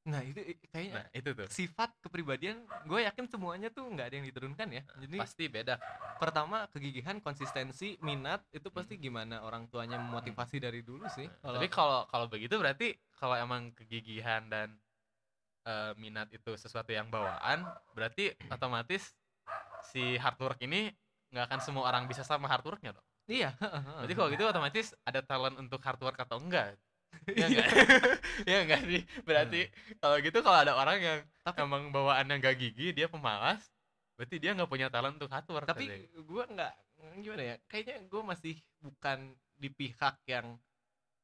[0.02, 4.26] Nah itu kayaknya Nah itu tuh sifat kepribadian gue yakin semuanya tuh nggak ada yang
[4.26, 4.82] diturunkan ya.
[4.98, 5.78] Jadi pasti beda.
[6.18, 11.26] pertama kegigihan, konsistensi, minat itu pasti gimana orang tuanya memotivasi dari dulu sih.
[11.26, 14.74] Nah, Kalau Tapi kalau kalau begitu berarti kalau emang kegigihan dan
[15.66, 17.62] eh, minat itu sesuatu yang bawaan,
[17.94, 19.14] berarti otomatis
[19.90, 20.90] si hard work ini
[21.32, 23.06] nggak akan semua orang bisa sama hard worknya dong.
[23.30, 23.54] iya.
[24.02, 26.76] Berarti kalau gitu otomatis ada talent untuk hard work atau enggak?
[27.28, 27.46] Iya.
[27.46, 27.68] Iya enggak?
[28.46, 29.00] Iya enggak sih?
[29.22, 29.60] Berarti
[29.98, 33.62] kalau gitu kalau ada orang yang Tapi- emang bawaannya nggak gigi, dia pemalas,
[34.14, 35.66] berarti dia nggak punya talent untuk hard work.
[35.66, 36.72] tapi gue nggak
[37.18, 39.18] gimana ya kayaknya gue masih bukan
[39.54, 40.54] di pihak yang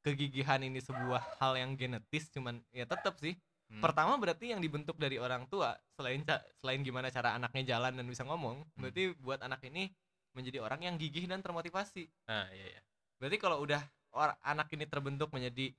[0.03, 3.35] kegigihan ini sebuah hal yang genetis cuman ya tetap sih
[3.69, 3.85] Hmm.
[3.85, 6.25] pertama berarti yang dibentuk dari orang tua selain
[6.57, 8.81] selain gimana cara anaknya jalan dan bisa ngomong Hmm.
[8.81, 9.93] berarti buat anak ini
[10.33, 12.81] menjadi orang yang gigih dan termotivasi Nah, iya iya.
[13.21, 15.73] berarti kalau udah or- anak ini terbentuk menjadi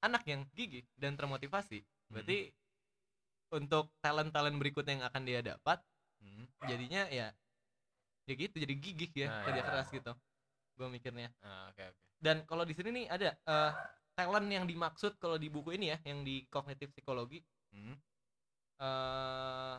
[0.00, 2.14] anak yang gigih dan termotivasi Hmm.
[2.16, 2.50] berarti
[3.50, 5.78] untuk talent talent berikutnya yang akan dia dapat
[6.20, 6.44] Hmm.
[6.68, 7.32] jadinya ya
[8.28, 9.66] ya gitu jadi gigih ya Nah, kerja iya.
[9.66, 10.12] keras gitu
[10.78, 12.00] gue mikirnya Ah, Oke oke.
[12.20, 13.72] dan kalau di sini nih ada eh,
[14.14, 17.96] talent yang dimaksud kalau di buku ini ya yang di kognitif psikologi Hmm.
[18.80, 19.74] eh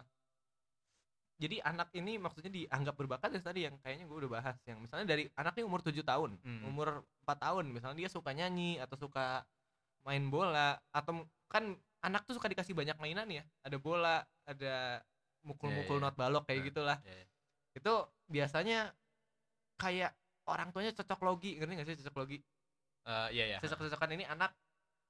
[1.42, 5.10] jadi anak ini maksudnya dianggap berbakat ya tadi yang kayaknya gue udah bahas yang misalnya
[5.10, 6.70] dari anaknya umur 7 tahun Hmm.
[6.70, 9.42] umur 4 tahun misalnya dia suka nyanyi atau suka
[10.06, 15.02] main bola atau kan anak tuh suka dikasih banyak mainan ya ada bola ada
[15.42, 16.06] mukul-mukul iya.
[16.06, 17.26] not balok kayak Nah, gitulah Iya, iya.
[17.74, 17.94] itu
[18.30, 18.80] biasanya
[19.76, 20.14] kayak
[20.46, 22.38] orang tuanya cocok logi ngerti gak sih cocok logi
[23.02, 23.58] Eh, iya iya.
[23.58, 24.54] cocok-cocokan ini anak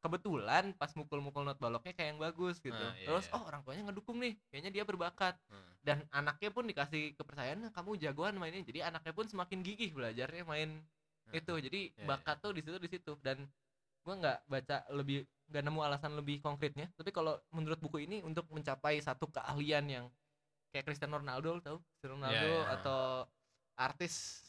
[0.02, 2.74] kebetulan pas mukul-mukul not baloknya kayak yang bagus gitu.
[2.74, 3.38] Ah, iya, terus iya.
[3.38, 5.38] oh orang tuanya ngedukung nih kayaknya dia berbakat.
[5.48, 5.70] Hmm.
[5.82, 8.62] dan anaknya pun dikasih kepercayaan "Nah, kamu jagoan mainnya.
[8.62, 10.78] Jadi anaknya pun semakin gigih belajarnya main
[11.26, 11.54] Nah, itu.
[11.58, 13.14] Jadi iya, bakat tuh di situ di situ.
[13.22, 13.48] Dan
[14.06, 16.90] gua nggak baca lebih nggak nemu alasan lebih konkretnya.
[16.94, 20.06] Tapi kalau menurut buku ini untuk mencapai satu keahlian yang
[20.70, 21.78] kayak Cristiano Ronaldo tau?
[21.98, 22.74] Cristiano Ronaldo iya.
[22.80, 23.02] atau
[23.76, 24.46] artis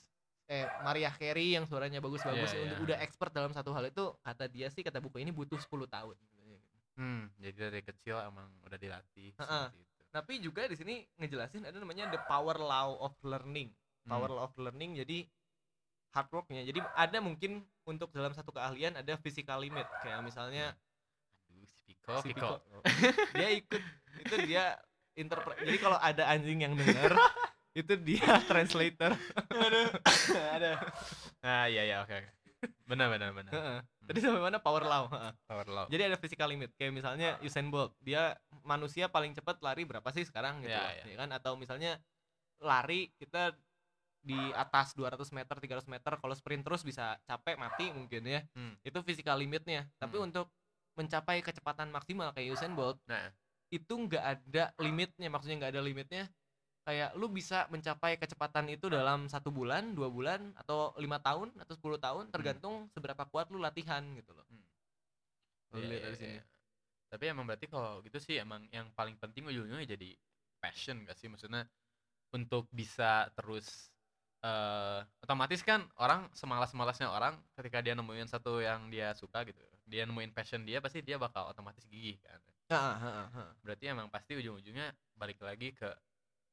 [0.53, 2.85] eh Maria Carey yang suaranya bagus-bagus untuk iya.
[2.85, 6.17] udah expert dalam satu hal itu kata dia sih kata buku ini butuh 10 tahun
[6.93, 9.65] Hmm, jadi dari kecil emang udah dilatih Heeh.
[9.67, 10.03] seperti itu.
[10.13, 13.73] tapi juga di sini ngejelasin ada namanya the power law of learning
[14.05, 14.37] power Hmm.
[14.37, 15.25] law of learning jadi
[16.13, 20.77] hard worknya jadi ada mungkin untuk dalam satu keahlian ada physical limit kayak misalnya
[21.49, 22.61] Aduh, si Piko, si Piko.
[22.61, 22.79] Piko.
[23.33, 23.83] dia ikut
[24.21, 24.65] itu dia
[25.15, 27.17] interpret jadi kalau ada anjing yang denger
[27.73, 29.17] itu dia translator
[30.57, 30.73] ada
[31.41, 32.31] Nah, iya iya oke oke.
[32.87, 33.51] Benar benar benar.
[33.51, 33.79] Heeh.
[34.03, 35.33] tadi sampai mana power law Heeh.
[35.45, 35.87] Power law.
[35.89, 40.23] jadi ada physical limit kayak misalnya Usain Bolt dia manusia paling cepat lari berapa sih
[40.23, 41.05] sekarang gitu lah, ya.
[41.05, 41.99] ya kan atau misalnya
[42.59, 43.55] lari kita
[44.23, 48.79] di atas 200 meter 300 meter kalau sprint terus bisa capek mati mungkin ya Hmm.
[48.81, 50.31] itu physical limitnya tapi Hmm.
[50.31, 50.47] untuk
[50.95, 53.33] mencapai kecepatan maksimal kayak Usain Bolt Nah.
[53.69, 56.31] itu nggak ada limitnya maksudnya nggak ada limitnya
[56.87, 61.75] kayak lu bisa mencapai kecepatan itu dalam satu bulan dua bulan atau lima tahun atau
[61.79, 64.67] 10 tahun tergantung seberapa kuat lu latihan gitu loh Hmm.
[65.73, 66.43] Lu Iya, lihat iya, dari sini iya.
[67.13, 70.17] Tapi emang berarti kalau gitu sih emang yang paling penting ujung-ujungnya jadi
[70.63, 71.29] passion gak sih?
[71.33, 71.69] Maksudnya
[72.35, 73.93] untuk bisa terus
[74.45, 79.61] eh otomatis kan orang semalas-malasnya orang ketika dia nemuin satu yang dia suka gitu.
[79.87, 82.41] Dia nemuin passion dia pasti dia bakal otomatis gigih kan.
[82.71, 83.51] Ah, ah, ah.
[83.63, 85.89] Berarti emang pasti ujung-ujungnya balik lagi ke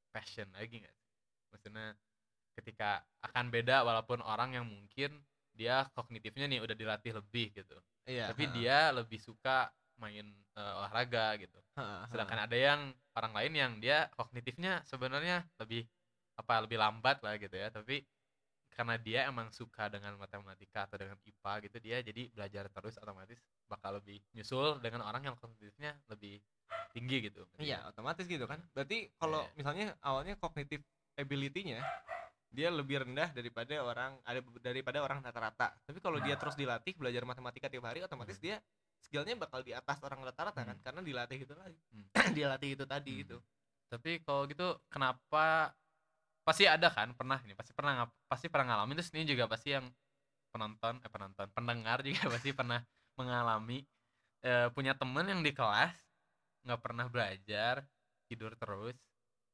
[0.10, 0.95] passion lagi nggak?
[0.95, 1.08] sih?
[1.54, 1.88] Maksudnya
[2.60, 5.24] ketika akan beda walaupun orang yang mungkin
[5.56, 9.69] dia kognitifnya nih udah dilatih lebih gitu Iya, tapi ha, dia lebih suka
[10.00, 11.95] main eh, olahraga gitu ha, ha.
[12.12, 15.88] sedangkan ada yang orang lain yang dia kognitifnya sebenarnya lebih
[16.39, 18.08] apa lebih lambat lah gitu ya tapi
[18.80, 23.36] karena dia emang suka dengan matematika atau dengan IPA gitu dia jadi belajar terus otomatis
[23.68, 26.39] bakal lebih nyusul dengan orang yang kognitifnya lebih
[26.96, 28.63] tinggi gitu Iya, otomatis gitu kan.
[28.72, 29.52] Berarti kalau Iya.
[29.60, 30.80] misalnya awalnya kognitif
[31.20, 31.84] ability-nya
[32.56, 35.76] dia lebih rendah daripada orang ada daripada orang rata-rata.
[35.84, 38.46] Tapi kalau dia terus dilatih belajar matematika tiap hari, otomatis Hmm.
[38.48, 38.56] dia
[39.04, 40.86] skillnya bakal di atas orang rata-rata kan Hmm.
[40.88, 41.84] karena dilatih itu lagi.
[41.92, 42.08] Hmm.
[42.39, 43.24] dilatih itu tadi Hmm.
[43.28, 43.38] itu.
[43.89, 45.74] tapi kalau gitu kenapa
[46.49, 49.85] pasti ada kan pernah ini pasti pernah pasti pernah ngalamin terus ini juga pasti yang
[50.53, 52.81] penonton eh penonton pendengar juga pasti pernah
[53.19, 53.85] mengalami
[54.41, 55.93] eh, punya temen yang di kelas
[56.65, 57.75] nggak pernah belajar
[58.27, 58.97] tidur terus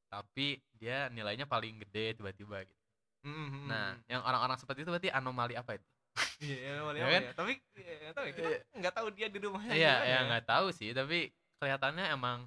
[0.08, 2.80] tapi dia nilainya paling gede tiba-tiba gitu
[3.26, 5.86] Hmm, nah yang orang-orang seperti itu berarti anomali apa itu
[6.46, 7.22] Iya, ya, awalnya Ya kan?
[7.26, 7.32] ya?
[7.34, 8.58] Tapi ya, nggak tahu ya, kita Iya.
[8.78, 11.18] nggak tahu dia di rumahnya Iya, gimana ya nggak tahu sih, tapi
[11.58, 12.38] kelihatannya emang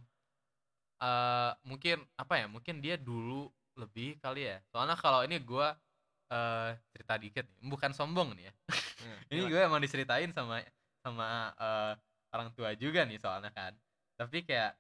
[1.03, 2.45] eh mungkin apa ya?
[2.47, 4.58] Mungkin dia dulu lebih kali ya.
[4.72, 5.74] Soalnya kalau ini gua
[6.30, 8.54] eh cerita dikit, nih, bukan sombong nih ya.
[9.02, 10.62] Iya, Ini gue emang diceritain sama
[11.02, 11.26] sama
[11.58, 11.94] eh,
[12.36, 13.74] orang tua juga nih soalnya kan.
[14.20, 14.72] Tapi kayak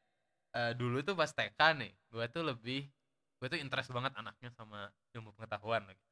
[0.53, 2.81] eh, dulu tuh pas TK nih, gue tuh lebih
[3.39, 6.03] gue tuh interest banget anaknya sama ilmu pengetahuan lagi.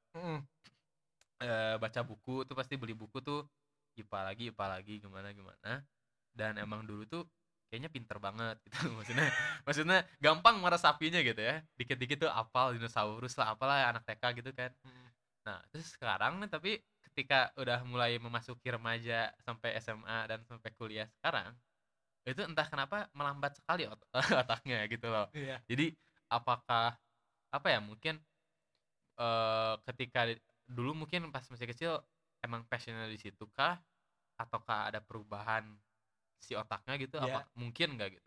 [1.38, 3.46] Eh, baca buku tuh pasti beli buku tuh
[4.00, 5.72] IPA lagi IPA lagi gimana gimana.
[6.34, 7.24] Dan emang dulu tuh
[7.68, 9.28] kayaknya pinter banget gitu maksudnya
[9.68, 14.72] maksudnya gampang meresapinya gitu ya dikit-dikit tuh apal dinosaurus lah apalah anak TK gitu kan
[14.84, 15.08] Mm.
[15.48, 16.72] Nah, terus sekarang nih tapi
[17.08, 21.56] ketika udah mulai memasuki remaja sampai SMA dan sampai kuliah sekarang,
[22.28, 24.04] itu entah kenapa melambat sekali ot-
[24.44, 25.32] otaknya gitu loh.
[25.32, 25.64] Iya.
[25.72, 25.96] Jadi
[26.28, 27.00] apakah
[27.48, 28.20] apa ya mungkin
[29.18, 30.28] eh ketika
[30.68, 31.96] dulu mungkin pas masih kecil
[32.44, 33.80] emang passionnya di situ kah
[34.36, 35.64] ataukah ada perubahan
[36.40, 37.40] si otaknya gitu Ya.
[37.40, 38.26] apa mungkin nggak gitu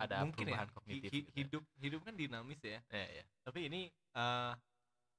[0.00, 1.36] Ada Mungkin ya, perubahan hi- kognitif hi- gitu ya.
[1.44, 2.80] hidup hidup kan dinamis ya.
[2.88, 4.52] ya ya Tapi ini eh,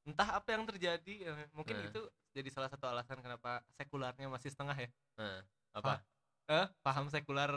[0.10, 1.86] entah apa yang terjadi, eh, mungkin Eh.
[1.92, 2.02] itu
[2.34, 4.90] jadi salah satu alasan kenapa sekularnya masih setengah ya.
[5.20, 5.44] Nah,
[5.78, 6.02] apa
[6.52, 7.48] Eh, paham sekular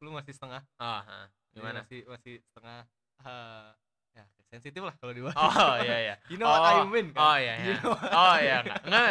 [0.00, 0.62] lu masih setengah.
[0.80, 2.78] ah Jadi gimana Masih masih setengah
[4.10, 5.38] ya sensitif lah kalau dibahas.
[5.38, 7.20] oh iya iya You know what I Oh, mean kan?
[7.22, 7.76] Oh iya, You iya.
[7.78, 8.78] know Oh iya, enggak.
[8.86, 9.06] Enggak,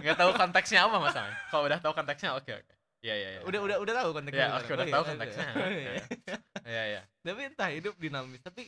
[0.00, 1.36] enggak tahu konteksnya apa masalahnya.
[1.52, 2.72] Kalau udah tahu konteksnya oke oke.
[3.00, 3.40] Iya iya iya.
[3.48, 4.44] udah udah udah tahu konteksnya.
[4.44, 5.46] Ya, oke, udah tahu iya, konteksnya.
[5.48, 5.56] iya.
[5.56, 5.92] Oke.
[6.68, 7.02] Iya iya.
[7.24, 8.62] Tapi entah hidup dinamis, tapi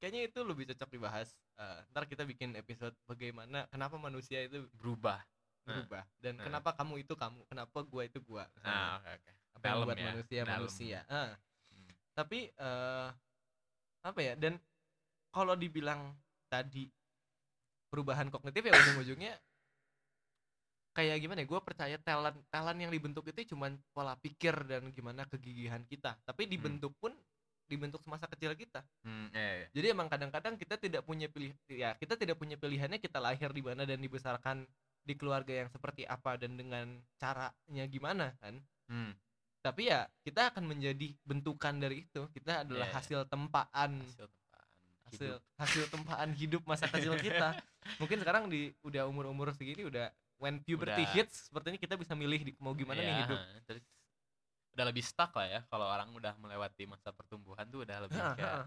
[0.00, 1.28] kayaknya itu lebih cocok dibahas.
[1.60, 5.20] Eh, ntar kita bikin episode bagaimana kenapa manusia itu Berubah.
[5.66, 6.44] Nah, berubah dan nah.
[6.46, 8.46] kenapa kamu itu kamu, kenapa gua itu gua.
[8.54, 8.70] misalnya.
[8.70, 9.30] Nah, oke oke.
[9.56, 10.52] apa yang membuat ya, manusia dalam.
[10.54, 10.98] manusia.
[11.10, 11.30] Ah.
[11.74, 11.90] Hmm.
[12.14, 13.08] Tapi eh
[14.06, 14.32] apa ya?
[14.38, 14.54] Dan
[15.34, 16.14] kalau dibilang
[16.46, 16.86] tadi
[17.90, 19.34] perubahan kognitif ya ujung-ujungnya
[20.96, 21.46] kayak gimana ya?
[21.46, 26.16] Gue percaya talent talent yang dibentuk itu cuman pola pikir dan gimana kegigihan kita.
[26.24, 27.12] Tapi dibentuk pun
[27.66, 28.80] dibentuk semasa kecil kita.
[29.02, 29.66] Hmm, iya iya.
[29.74, 33.60] Jadi emang kadang-kadang kita tidak punya pilih ya kita tidak punya pilihannya kita lahir di
[33.60, 34.64] mana dan dibesarkan
[35.02, 39.10] di keluarga yang seperti apa dan dengan caranya gimana kan Hmm.
[39.58, 42.94] tapi ya kita akan menjadi bentukan dari itu kita adalah Iya.
[42.94, 44.66] hasil tempaan Hasil tempaan
[45.02, 45.40] hasil hidup.
[45.58, 47.50] hasil tempaan hidup masa kecil kita
[48.02, 50.06] mungkin sekarang di udah umur umur segini udah
[50.36, 51.12] when puberty Udah.
[51.12, 53.84] hits sepertinya kita bisa milih di, mau gimana nih Iya, hidup Terus
[54.72, 58.60] udah lebih stuck lah ya kalau orang udah melewati masa pertumbuhan tuh udah lebih kayak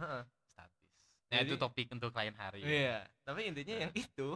[0.44, 0.82] statis.
[1.30, 2.62] Nah, itu Jadi- topik untuk lain hari.
[2.62, 4.30] iya tapi intinya yang itu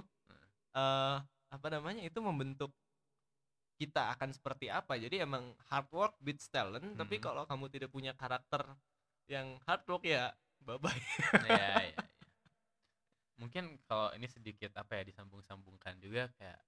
[0.71, 1.17] eh
[1.49, 2.69] apa namanya itu membentuk
[3.73, 7.23] kita akan seperti apa jadi emang hard work beats talent tapi Mhm.
[7.23, 8.61] kalau kamu tidak punya karakter
[9.25, 10.29] yang hard work ya
[10.61, 10.93] bye bye
[11.41, 11.97] Iya, iya, iya.
[13.35, 16.61] Mungkin kalau ini sedikit apa ya disambung-sambungkan juga kayak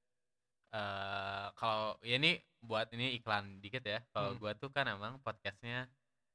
[0.75, 4.03] eh kalau ya ini buat ini iklan dikit ya.
[4.11, 4.39] Kalau Hmm.
[4.41, 5.87] gua tuh kan emang podcastnya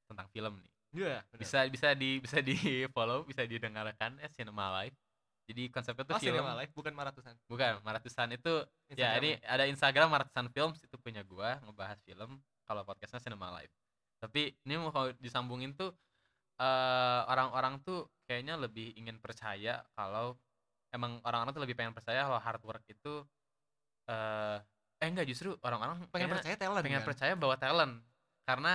[0.09, 0.73] tentang film nih.
[0.91, 1.41] Iya, benar.
[1.45, 2.57] Bisa bisa di bisa di
[2.91, 4.97] follow, bisa didengarkan ya Cinema Live.
[5.45, 7.35] Jadi konsepnya tuh Oh, film Cinema Live bukan maratusan.
[7.47, 8.53] bukan Maratusan itu
[8.89, 9.19] ya Instagram.
[9.21, 13.75] ini ada Instagram Maratusan Films itu punya gua ngebahas film kalau podcastnya Cinema Live
[14.21, 15.91] tapi ini mau kalau disambungin tuh
[16.55, 20.37] eh orang-orang tuh kayaknya lebih ingin percaya kalau
[20.93, 23.25] emang orang-orang tuh lebih pengen percaya kalau hard work itu
[24.11, 24.57] eh
[25.01, 27.09] eh enggak justru orang-orang pengen percaya talent pengen kan?
[27.09, 27.95] percaya bahwa talent
[28.45, 28.73] karena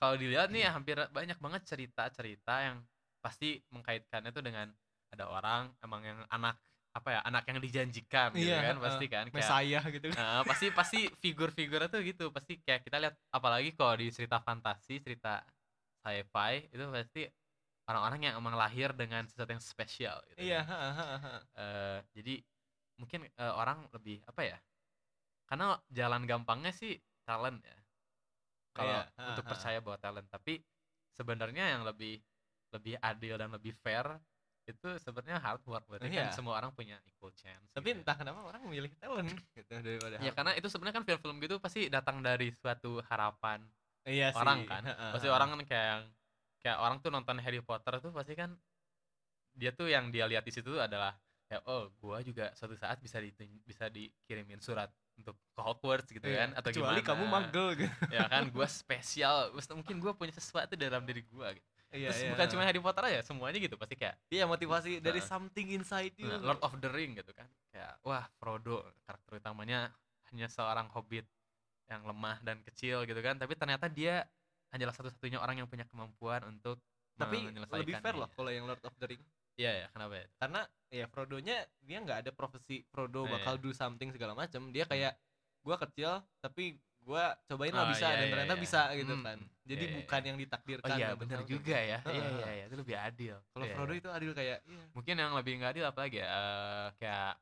[0.00, 2.76] kalau dilihat nih hampir banyak banget cerita-cerita yang
[3.22, 4.66] pasti mengkaitkannya tuh dengan
[5.12, 6.58] ada orang emang yang anak
[6.92, 10.16] apa ya anak yang dijanjikan gitu Iya, kan pasti kan kayak Mesaya gitu kan.
[10.20, 15.00] Nah, pasti pasti figur-figurnya tuh gitu pasti kayak kita lihat apalagi kalau di cerita fantasi
[15.00, 15.40] cerita
[16.04, 17.22] sci-fi itu pasti
[17.88, 20.76] orang-orang yang emang lahir dengan sesuatu yang spesial gitu Iya, kan.
[21.56, 22.34] Eh, jadi
[23.00, 24.58] mungkin eh, orang lebih apa ya
[25.48, 26.96] karena jalan gampangnya sih
[27.28, 27.76] talent ya
[28.72, 29.50] kalau Iya, ha, untuk ha.
[29.52, 30.64] percaya bahwa talent tapi
[31.12, 32.20] sebenarnya yang lebih
[32.72, 34.16] lebih adil dan lebih fair
[34.64, 36.32] itu sebenarnya hard work berarti kan Iya.
[36.32, 38.00] semua orang punya equal chance Tapi gitu ya.
[38.00, 41.54] entah kenapa orang memilih talent gitu daripada ya hard karena itu sebenarnya kan film-film gitu
[41.60, 43.60] pasti datang dari suatu harapan
[44.06, 44.38] Iya sih.
[44.40, 45.96] orang kan ha, ha, pasti orang kan kayak
[46.62, 48.54] kayak orang tuh nonton Harry Potter tuh pasti kan
[49.52, 51.12] dia tuh yang dia lihat di situ tuh adalah
[51.52, 53.28] kayak oh gua juga suatu saat bisa di
[53.68, 54.88] bisa dikirimin surat
[55.20, 57.92] untuk ke Hogwarts gitu Iya, kan atau kecuali gimana kamu magel gitu.
[58.08, 62.30] ya kan gua spesial mungkin gua punya sesuatu dalam diri gua gitu Iya, terus iya.
[62.32, 65.28] bukan cuma Harry Potter aja semuanya gitu pasti kayak Iya motivasi dari Heeh.
[65.28, 66.24] something inside you.
[66.24, 69.92] nah, Lord of the Ring gitu kan kayak wah Frodo karakter utamanya
[70.32, 71.28] hanya seorang hobbit
[71.92, 74.24] yang lemah dan kecil gitu kan tapi ternyata dia
[74.72, 76.80] hanyalah satu-satunya orang yang punya kemampuan untuk
[77.12, 79.20] Tapi lebih fair loh kalau yang Lord of the Ring.
[79.62, 80.60] Iya ya kenapa ya Karena
[80.92, 83.32] ya Frodo-nya dia nggak ada profesi Frodo Iya.
[83.38, 84.68] bakal do something segala macam.
[84.74, 85.14] Dia kayak
[85.62, 88.62] gua kecil tapi gua cobain lah Oh, bisa iya, dan iya, ternyata iya.
[88.62, 89.50] bisa gitu Hmm, kan hmm.
[89.62, 90.26] jadi Iya, iya, bukan iya.
[90.28, 91.98] yang Oh ditakdirkan iya dapet bener sama juga ya.
[92.02, 93.36] Heeh, Iya iya iya itu lebih adil.
[93.50, 94.00] kalau Iya, Frodo iya.
[94.02, 94.84] itu adil kayak iya.
[94.92, 96.26] Mungkin yang lebih nggak adil apalagi ya?
[96.26, 97.32] eh, kayak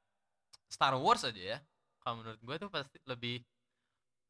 [0.71, 1.59] Star Wars aja ya.
[2.01, 3.37] Kalau menurut gue tuh pasti lebih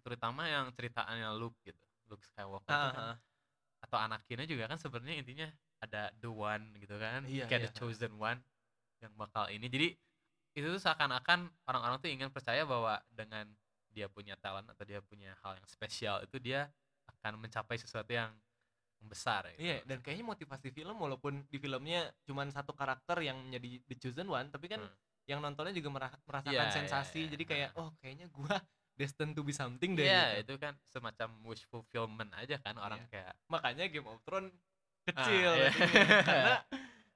[0.01, 1.83] terutama yang ceritaannya Luke gitu.
[2.11, 3.19] Luke Skywalker tuh Heeh, kan
[3.81, 5.47] atau Anakinnya juga kan sebenarnya intinya
[5.81, 7.25] ada the one gitu kan.
[7.25, 8.41] Iya, kayak iya, the chosen one
[9.01, 9.67] yang bakal ini.
[9.67, 9.89] Jadi
[10.53, 13.49] itu tuh seakan-akan orang-orang tuh ingin percaya bahwa dengan
[13.91, 16.71] dia punya talent atau dia punya hal yang spesial itu dia
[17.11, 18.31] akan mencapai sesuatu yang
[19.01, 19.65] besar gitu.
[19.65, 24.29] Iya, dan kayaknya motivasi film walaupun di filmnya cuman satu karakter yang menjadi the chosen
[24.29, 24.95] one, tapi kan Hmm.
[25.25, 27.21] yang nontonnya juga mera- merasakan Iya, iya, sensasi.
[27.25, 27.31] iya.
[27.33, 27.81] Jadi kayak Heeh.
[27.81, 28.61] oh kayaknya gua
[29.01, 30.53] destined to be something deh Iya, gitu.
[30.53, 33.09] itu kan semacam wish fulfillment aja kan orang Iya.
[33.09, 34.53] kayak Makanya Game of Thrones
[35.01, 35.69] Ah, kecil iya.
[35.73, 36.07] ratingnya.
[36.29, 36.57] karena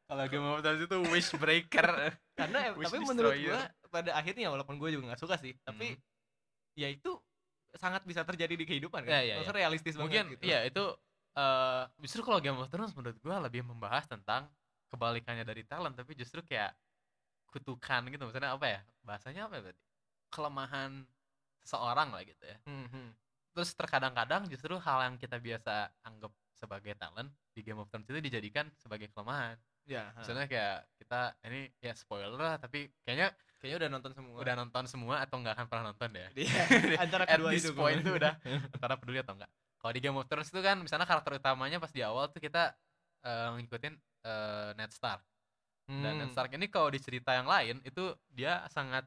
[0.04, 1.88] kalau Game of Thrones itu wish breaker.
[2.40, 3.54] karena Wish tapi menurut destroyer.
[3.54, 5.94] gua pada akhirnya walaupun gue juga nggak suka sih, tapi
[6.74, 7.14] ya itu
[7.78, 9.10] sangat bisa terjadi di kehidupan kan.
[9.10, 10.42] Iya, iya, Maksudnya realistis Mungkin banget gitu.
[10.46, 10.84] iya itu
[11.34, 14.46] eh justru kalau Game of Thrones menurut gua lebih membahas tentang
[14.90, 16.70] kebalikannya dari talent tapi justru kayak
[17.50, 18.80] kutukan gitu maksudnya apa ya?
[19.06, 19.84] Bahasanya apa ya berarti?
[20.34, 20.90] Kelemahan
[21.62, 22.58] seseorang lah gitu ya.
[22.66, 23.08] Hmm, hmm.
[23.54, 28.20] Terus terkadang-kadang justru hal yang kita biasa anggap sebagai talent di Game of Thrones itu
[28.22, 29.58] dijadikan sebagai kelemahan.
[29.84, 30.24] Ya, ha.
[30.24, 34.36] Misalnya kayak kita ini ya spoiler lah tapi kayaknya kayaknya udah nonton semua.
[34.40, 36.28] udah nonton semua atau nggak akan pernah nonton deh.
[36.40, 36.62] Iya,
[37.04, 38.32] antara At kedua this itu point tuh udah
[38.74, 39.50] antara peduli atau enggak.
[39.76, 42.72] Kalau di Game of Thrones itu kan misalnya karakter utamanya pas di awal tuh kita
[43.28, 45.20] eh, ngikutin eh, Ned Stark.
[45.84, 46.32] Dan Ned Hmm.
[46.32, 49.04] Stark ini kalau di cerita yang lain itu dia sangat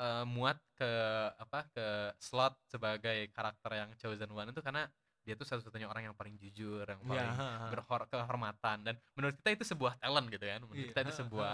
[0.00, 0.90] eh, muat ke
[1.36, 4.88] apa ke slot sebagai karakter yang chosen one itu karena
[5.26, 7.68] dia tuh satu-satunya orang yang paling jujur, yang Iya, paling ha, ha.
[7.68, 10.60] berhor kehormatan dan menurut kita itu sebuah talent gitu kan.
[10.60, 11.52] Menurut Iya, kita itu sebuah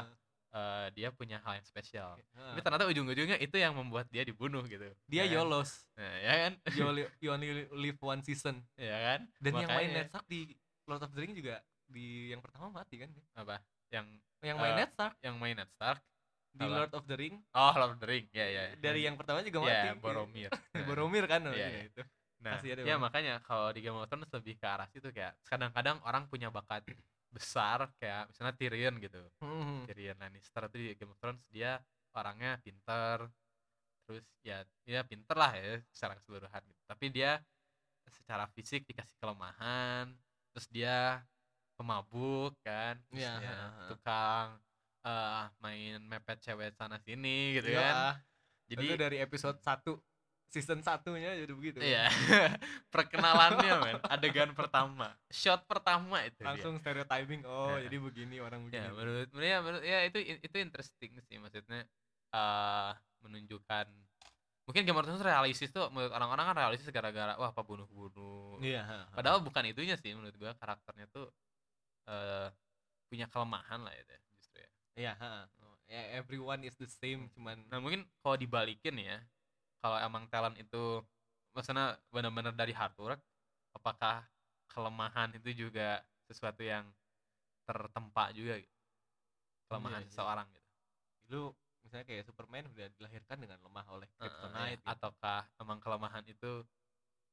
[0.52, 2.12] eh, dia punya hal yang spesial.
[2.36, 2.52] Ha.
[2.52, 4.84] Tapi ternyata ujung-ujungnya itu yang membuat dia dibunuh gitu.
[5.06, 5.32] dia ya kan?
[5.40, 5.70] yolos.
[5.96, 6.52] Nah, ya kan?
[6.76, 8.60] you only, you only live one season.
[8.76, 9.20] ya kan?
[9.40, 10.40] Dan yang main Makanya- Ned Stark di
[10.84, 11.56] Lord of the Ring juga
[11.88, 13.08] di yang pertama mati kan?
[13.32, 13.64] apa?
[13.88, 14.06] Yang
[14.42, 16.00] Yang main Eh, Ned Stark yang main Ned Stark.
[16.52, 16.74] di apa?
[16.74, 18.28] Lord of the Ring Oh, Lord of the Ring.
[18.28, 18.62] Ya, ya.
[18.76, 19.88] dari yang pertama juga mati.
[19.88, 20.50] ya, Boromir.
[20.84, 21.88] Boromir kan Iya, namanya iya.
[21.88, 22.02] itu.
[22.42, 23.06] Nah, Kasihan ya emang.
[23.06, 26.82] makanya kalau di Game of Thrones lebih ke arah situ kayak kadang-kadang orang punya bakat
[27.30, 29.22] besar kayak misalnya Tyrion gitu.
[29.38, 29.86] Hmm.
[29.86, 31.78] Tyrion Lannister tuh di Game of Thrones dia
[32.12, 33.30] orangnya pinter
[34.02, 36.82] terus ya ya pinter lah ya secara keseluruhan gitu.
[36.90, 37.38] Tapi dia
[38.10, 40.10] secara fisik dikasih kelemahan,
[40.52, 41.22] terus dia
[41.78, 43.56] pemabuk kan, terus Iya, dia
[43.88, 44.58] tukang
[45.06, 47.94] eh, main mepet cewek sana sini gitu Iya, kan.
[48.68, 49.96] Jadi Jadi dari episode 1
[50.52, 51.78] season satunya jadi begitu.
[51.80, 52.12] Iya.
[52.94, 57.40] Perkenalannya men, adegan pertama, shot pertama itu Langsung stereotyping.
[57.48, 57.88] Oh, Iya.
[57.88, 58.84] jadi begini orang dia.
[58.84, 58.84] begini.
[58.84, 61.88] Ya, menurut menurut ya, menurut ya itu itu interesting sih maksudnya
[62.32, 62.92] eh
[63.24, 63.86] menunjukkan
[64.62, 68.60] mungkin Game of Thrones realistis tuh menurut orang-orang kan realistis gara-gara wah apa bunuh-bunuh.
[68.60, 68.98] Iya, ha.
[69.10, 71.32] Padahal bukan itunya sih menurut gua karakternya tuh
[72.06, 72.48] eh
[73.08, 74.70] punya kelemahan lah itu ya, justru ya.
[74.92, 75.12] Iya,
[75.88, 79.20] ya, everyone is the same cuman Nah mungkin kalau dibalikin ya,
[79.82, 81.02] kalau emang talent itu
[81.52, 83.20] maksudnya benar-benar dari hard work,
[83.74, 84.22] apakah
[84.70, 86.86] kelemahan itu juga sesuatu yang
[87.66, 88.78] tertempa juga gitu?
[89.66, 90.12] Kelemahan Iya, iya.
[90.14, 90.70] seseorang gitu.
[91.32, 91.42] lu
[91.82, 94.78] misalnya kayak Superman udah dilahirkan dengan lemah oleh kryptonite iya.
[94.78, 94.86] gitu.
[94.86, 96.52] Ataukah emang kelemahan itu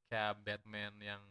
[0.10, 1.22] kayak Batman yang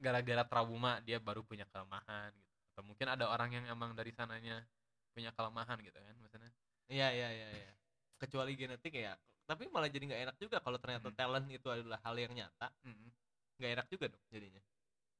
[0.00, 2.58] gara-gara trauma dia baru punya kelemahan gitu.
[2.74, 4.66] Atau mungkin ada orang yang emang dari sananya
[5.14, 6.50] punya kelemahan gitu kan maksudnya.
[6.90, 7.72] Iya, iya, iya, iya.
[8.18, 9.14] Kecuali genetik ya.
[9.50, 11.18] Tapi malah jadi nggak enak juga kalau ternyata Hmm.
[11.18, 13.10] talent itu adalah hal yang nyata, Mm-mm.
[13.58, 14.62] nggak enak juga dong jadinya.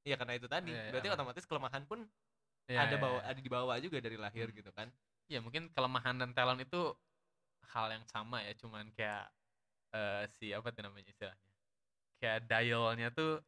[0.07, 0.71] Iya karena itu tadi.
[0.71, 1.17] Iya, Berarti emang.
[1.19, 1.99] otomatis kelemahan pun
[2.71, 3.29] Iya, ada iya, bawa iya.
[3.35, 4.57] ada dibawa juga dari lahir Hmm.
[4.57, 4.89] gitu kan.
[5.31, 6.91] ya mungkin kelemahan dan talent itu
[7.71, 9.31] hal yang sama ya cuman kayak
[9.95, 11.51] eh, si apa tuh namanya istilahnya
[12.19, 13.39] kayak dialnya tuh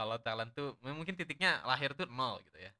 [0.00, 2.72] kalau talent tuh mungkin titiknya lahir tuh nol gitu ya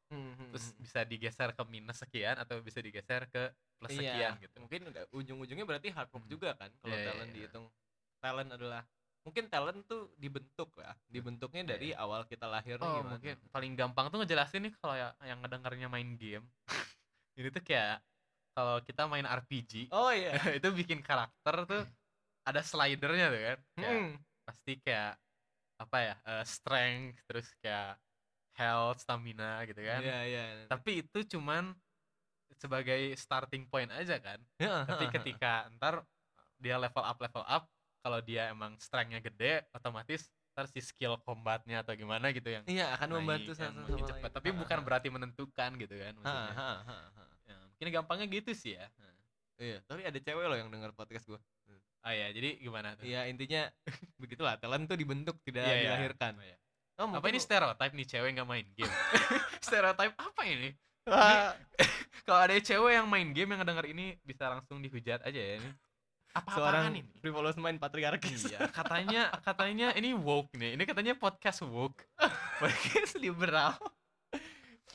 [0.50, 4.80] terus bisa digeser ke minus sekian atau bisa digeser ke plus Iya, sekian gitu Mungkin
[5.12, 6.32] ujung-ujungnya berarti hard work Hmm.
[6.32, 7.36] juga kan kalau Iya, iya, talent iya.
[7.36, 7.66] dihitung.
[8.20, 8.82] Talent adalah
[9.20, 10.92] mungkin talent tuh dibentuk ya.
[11.06, 13.14] Dibentuknya Iya, dari awal kita lahir oh gimana.
[13.14, 16.44] mungkin paling gampang tuh ngejelasin nih kalau ya, yang ngedengarnya main game
[17.38, 18.02] ini tuh kayak
[18.52, 20.32] kalau kita main RPG Oh iya.
[20.58, 21.82] itu bikin karakter tuh
[22.48, 24.12] ada slidernya tuh kan Kayak Hmm.
[24.44, 25.14] pasti kayak
[25.80, 27.96] apa ya eh, strength terus kayak
[28.52, 30.44] health stamina gitu kan Iya, iya.
[30.68, 31.72] tapi itu cuman
[32.52, 34.36] sebagai starting point aja kan
[34.84, 36.04] tapi ketika ntar
[36.60, 37.64] dia level up level up
[38.00, 42.92] kalau dia emang strengthnya gede otomatis ntar si skill combatnya atau gimana gitu yang Iya,
[42.98, 44.34] akan membantu naik, sama cepet lain.
[44.36, 44.84] tapi Ha, bukan ha.
[44.84, 46.70] berarti menentukan gitu kan maksudnya ha.
[47.48, 48.86] Ya, mungkin gampangnya gitu sih ya
[49.56, 51.36] Iya, tapi ada cewek loh yang dengar podcast gua.
[52.00, 53.04] Oh ya, jadi gimana tuh?
[53.04, 53.68] Iya intinya
[54.22, 55.82] begitulah talent tuh dibentuk tidak Iya, iya.
[55.84, 56.32] dilahirkan.
[56.40, 56.56] Oh, iya.
[57.00, 58.92] Oh, Apa ini stereotype nih cewek nggak main game?
[59.66, 60.68] stereotype apa ini?
[62.24, 65.70] Kalau ada cewek yang main game yang ngedenger ini bisa langsung dihujat aja ya ini.
[66.30, 67.02] Apa seorang ini?
[67.18, 68.52] frivolous mind patriarkis.
[68.52, 70.78] Iya, katanya katanya ini woke nih.
[70.78, 72.06] Ini katanya podcast woke.
[72.62, 73.74] podcast liberal.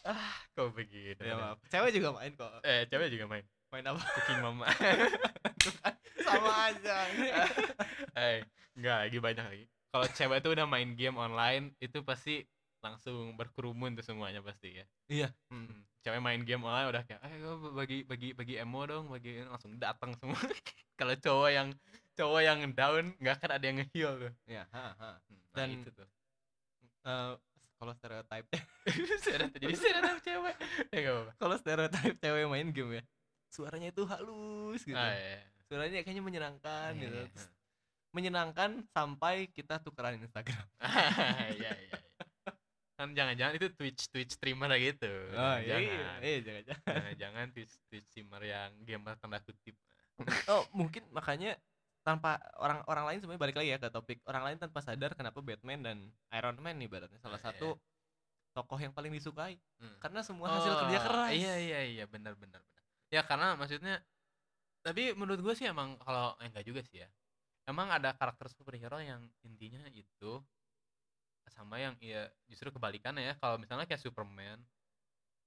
[0.05, 1.19] ah, kok begitu.
[1.19, 1.57] ya maaf.
[1.67, 2.49] Cewek juga main kok.
[2.63, 3.43] Eh, cewek juga main.
[3.75, 3.99] Main apa?
[3.99, 4.71] Cooking mama.
[6.25, 6.95] Sama aja.
[8.23, 8.39] eh,
[8.71, 9.65] enggak lagi banyak lagi.
[9.91, 12.47] Kalau cewek tuh udah main game online, itu pasti
[12.79, 14.85] langsung berkerumun tuh semuanya pasti ya.
[15.11, 15.29] Iya.
[15.51, 15.83] Hmm.
[16.07, 19.75] Cewek main game online udah kayak, eh gua bagi bagi bagi emo dong, bagi langsung
[19.75, 20.39] datang semua.
[20.99, 21.67] Kalau cowok yang
[22.15, 24.33] cowok yang down nggak akan ada yang nge-heal tuh.
[24.47, 25.19] Ya, ha, ha.
[25.27, 26.07] Hmm, Nah, Dan- itu tuh.
[27.05, 27.33] Eh,
[27.75, 28.47] kalau stereotype
[29.59, 30.55] jadi stereotip cewek.
[30.95, 30.99] Ya
[31.35, 33.03] kalau stereotype cewek main game ya
[33.47, 35.39] suaranya itu halus gitu Ah, iya.
[35.65, 37.29] suaranya kayaknya menyenangkan gitu Iya.
[37.29, 37.47] Terus
[38.11, 40.65] menyenangkan sampai kita tukeran Instagram
[41.51, 41.97] Iya, iya, iya.
[42.95, 45.11] Kan jangan-jangan itu Twitch Twitch streamer gitu.
[45.35, 46.17] oh iya jangan.
[46.23, 49.75] iya jangan jangan jangan Twitch Twitch streamer yang gamer tanda kutip.
[50.47, 51.59] oh mungkin makanya
[52.07, 55.43] tanpa orang orang lain sebenarnya balik lagi ya ke topik orang lain tanpa sadar kenapa
[55.43, 55.97] Batman dan
[56.31, 57.51] Iron Man nih ibaratnya salah Ah, iya.
[57.51, 57.75] satu
[58.55, 59.99] tokoh yang paling disukai Hmm.
[59.99, 62.84] karena semua hasil kerja Oh, keras Iya iya iya benar benar benar.
[63.15, 64.03] Ya karena maksudnya
[64.83, 67.09] tapi menurut gue sih emang kalau eh, enggak juga sih ya.
[67.65, 70.43] Emang ada karakter superhero yang intinya itu
[71.47, 73.33] sama yang ya justru kebalikannya ya.
[73.39, 74.59] Kalau misalnya kayak Superman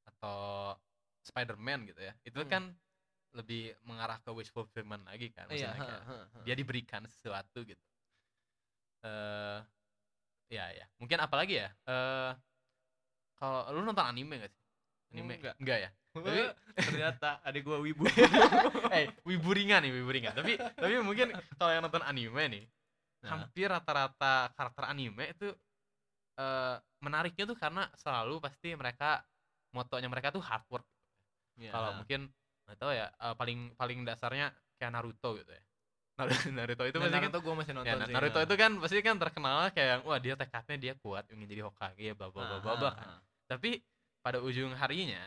[0.08, 0.72] atau
[1.22, 2.16] Spider-Man gitu ya.
[2.24, 2.50] Itu Hmm.
[2.50, 2.62] kan
[3.36, 6.38] lebih mengarah ke wish fulfillment lagi kan iya maksudnya ha, kayak ha, ha.
[6.48, 7.84] dia diberikan sesuatu gitu.
[9.04, 9.60] Eh
[10.48, 10.86] ya ya.
[10.96, 11.68] Mungkin apalagi ya?
[11.86, 12.32] Eh
[13.38, 14.62] kalau lu nonton anime gak sih?
[15.14, 15.38] Anime?
[15.38, 15.54] Enggak.
[15.62, 15.90] Enggak ya?
[16.24, 16.42] Tapi
[16.78, 18.06] ternyata adik gua wibu
[18.96, 20.34] eh, wibu ringan nih, wibu ringan.
[20.34, 22.64] Tapi tapi mungkin kalau yang nonton anime nih,
[23.18, 23.34] Nah.
[23.34, 25.50] hampir rata-rata karakter anime itu
[26.38, 29.26] eh menariknya tuh karena selalu pasti mereka
[29.74, 30.86] motonya mereka tuh hard work.
[31.58, 31.74] Iya.
[31.74, 32.30] Kalau mungkin
[32.62, 35.62] nggak tahu ya, eh, paling paling dasarnya kayak Naruto gitu ya.
[36.54, 38.46] Naruto, itu Nah, pasti kan Naruto gua masih nonton ya, sih Naruto ha.
[38.46, 42.14] itu kan pasti kan terkenal kayak wah dia tekadnya dia kuat ingin jadi Hokage ya
[42.14, 43.08] bla bla bla Ah, ah, kan.
[43.18, 43.20] ah.
[43.50, 43.82] Tapi
[44.22, 45.22] pada ujung harinya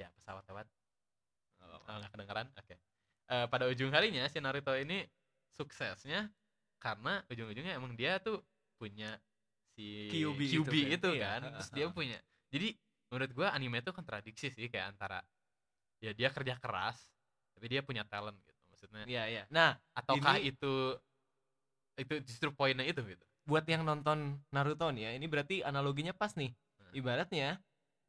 [0.00, 0.66] ya pesawat lewat.
[1.60, 2.46] Oh, nggak kedengeran?
[2.56, 2.74] Oke.
[3.30, 5.04] Eh, pada ujung harinya si Naruto ini
[5.52, 6.32] suksesnya
[6.80, 8.40] karena ujung-ujungnya emang dia tuh
[8.80, 9.20] punya
[9.76, 10.96] si Kyuubi itu Kyuubi kan?
[10.96, 11.40] itu Iya, kan.
[11.60, 12.18] Terus dia punya.
[12.50, 12.68] Jadi
[13.12, 15.20] menurut gua anime itu kontradiksi sih kayak antara
[16.00, 16.96] ya dia kerja keras
[17.52, 18.60] tapi dia punya talent gitu.
[18.72, 19.42] Maksudnya Iya iya.
[19.52, 20.96] Nah, ataukah ini- itu
[22.00, 23.20] itu justru poinnya itu gitu.
[23.44, 26.54] buat yang nonton Naruto nih ya, ini berarti analoginya pas nih.
[26.80, 26.92] Hmm.
[26.96, 27.58] Ibaratnya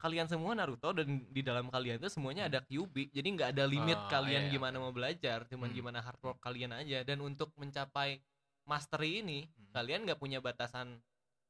[0.02, 3.06] kalian semua Naruto dan di dalam kalian itu semuanya ada Kyuubi.
[3.14, 4.50] Jadi nggak ada limit Oh, kalian iya.
[4.50, 5.76] gimana mau belajar, cuman Hmm.
[5.78, 8.18] gimana hard work kalian aja dan untuk mencapai
[8.66, 9.70] mastery ini Hmm.
[9.70, 10.98] kalian nggak punya batasan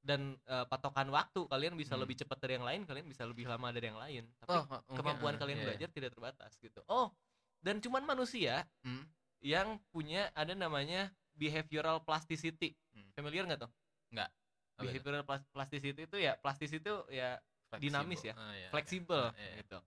[0.05, 1.49] dan eh, patokan waktu.
[1.49, 2.05] Kalian bisa Hmm.
[2.05, 4.29] lebih cepat dari yang lain, kalian bisa lebih lama dari yang lain.
[4.45, 5.69] Tapi Oh, mungkin, kemampuan eh, kalian iya, iya.
[5.73, 6.81] belajar tidak terbatas gitu.
[6.87, 7.09] Oh,
[7.65, 9.09] dan cuman manusia Hmm.
[9.41, 12.77] yang punya ada namanya behavioral plasticity.
[12.93, 13.09] Hmm.
[13.17, 13.73] Familiar nggak tuh?
[14.13, 14.89] Itu?
[14.89, 17.39] Behavioral plas- plasticity itu ya plastis itu ya
[17.81, 19.57] dinamis ya, Ah, iya, fleksibel Ah, iya, iya.
[19.65, 19.79] gitu.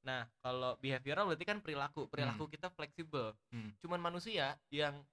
[0.00, 2.08] Nah, kalau behavioral berarti kan perilaku.
[2.08, 3.36] Perilaku kita fleksibel.
[3.52, 3.72] Hmm.
[3.80, 5.04] Cuman manusia yang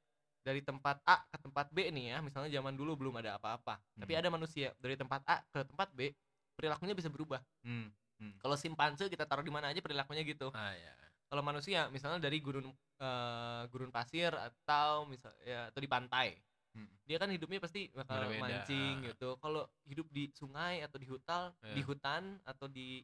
[0.44, 3.84] dari tempat A ke tempat B nih ya, misalnya zaman dulu belum ada apa-apa.
[4.00, 4.22] Tapi Hmm.
[4.24, 6.16] ada manusia dari tempat A ke tempat B,
[6.56, 7.44] perilakunya bisa berubah.
[7.68, 7.92] Hmm.
[8.18, 8.34] Hmm.
[8.40, 10.50] Kalau simpanse kita taruh di mana aja perilakunya gitu.
[10.56, 10.96] Ah, iya.
[11.28, 16.40] Kalau manusia misalnya dari gurun eh, gurun pasir atau misal ya atau di pantai.
[16.78, 16.86] Hmm.
[17.10, 19.30] Dia kan hidupnya pasti bakal Berbeda, mancing gitu.
[19.42, 21.88] Kalau hidup di sungai atau di hutan, di Iya.
[21.90, 23.02] hutan atau di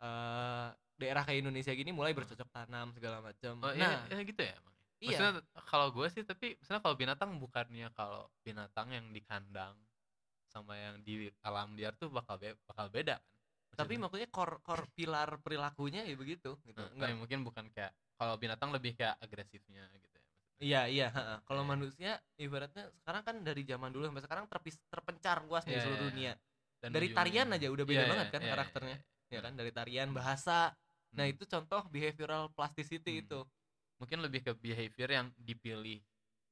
[0.00, 2.20] eh, daerah kayak Indonesia gini mulai Hmm.
[2.20, 3.54] bercocok tanam segala macam.
[3.62, 4.74] Oh, nah, iya, iya gitu ya emang.
[4.98, 5.08] iya.
[5.16, 5.32] Maksudnya
[5.64, 9.74] kalau gue sih tapi misalnya kalau binatang bukannya kalau binatang yang di kandang
[10.50, 13.74] sama yang di alam liar tuh bakal be- bakal beda kan.
[13.74, 16.78] tapi Maksudnya, core core pilar perilakunya ya begitu gitu.
[16.94, 20.13] Enggak eh, mungkin bukan kayak kalau binatang lebih kayak agresifnya gitu.
[20.62, 21.04] Iya iya.
[21.46, 21.66] Kalau Iya.
[21.66, 26.06] manusia ibaratnya sekarang kan dari zaman dulu sampai sekarang terpis terpencar luas nih Iya, seluruh
[26.06, 26.38] iya, dunia.
[26.82, 28.96] Dan Dari tarian aja udah beda Iya, banget iya, kan iya, karakternya,
[29.30, 29.42] iya, ya iya.
[29.42, 30.78] kan dari tarian bahasa.
[31.18, 31.30] Nah Hmm.
[31.30, 33.26] itu contoh behavioral plasticity Hmm.
[33.26, 33.42] itu.
[33.94, 36.02] mungkin lebih ke behavior yang dipilih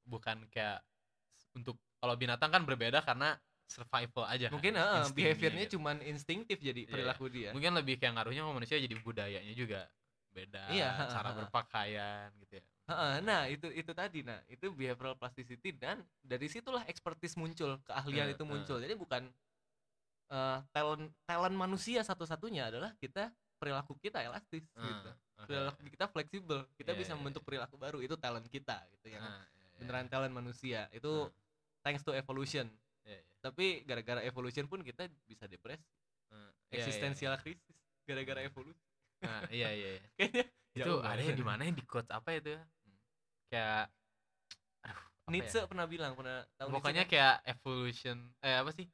[0.06, 0.86] bukan kayak
[1.58, 5.72] untuk kalau binatang kan berbeda karena survival aja kan, Mungkin heeh, instingnya behaviornya gitu.
[5.72, 7.52] cuman instinktif jadi Iya, perilaku dia.
[7.52, 9.78] mungkin lebih kayak ngaruhnya ke manusia jadi budayanya juga
[10.34, 12.64] beda Iya, cara berpakaian gitu ya
[13.22, 18.34] nah itu itu tadi nah itu behavioral plasticity dan dari situlah expertise muncul keahlian Eh,
[18.34, 19.30] itu muncul jadi bukan
[20.28, 25.46] eh, talent talent manusia satu-satunya adalah kita perilaku kita elastis Ah, gitu oke.
[25.46, 27.48] perilaku kita fleksibel kita Iya, bisa iya, membentuk iya.
[27.48, 29.78] perilaku baru itu talent kita gitu yang Ah, iya, iya.
[29.78, 31.32] beneran talent manusia itu Hmm.
[31.86, 32.66] thanks to evolution
[33.06, 33.22] Iya, iya.
[33.38, 35.86] tapi gara-gara evolution pun kita bisa depresi
[36.28, 37.40] iya, eksistensial iya.
[37.40, 38.82] krisis gara-gara evolusi
[39.22, 40.02] Nah, iya iya.
[40.18, 42.62] kayaknya itu jauh ada di mana ya di quotes apa itu ya
[43.52, 43.84] kayak
[44.88, 45.68] aduh apa Nietzsche ya?
[45.68, 47.10] pernah bilang pernah tahu Nietzsche pokoknya kan?
[47.12, 48.86] kayak evolution eh apa sih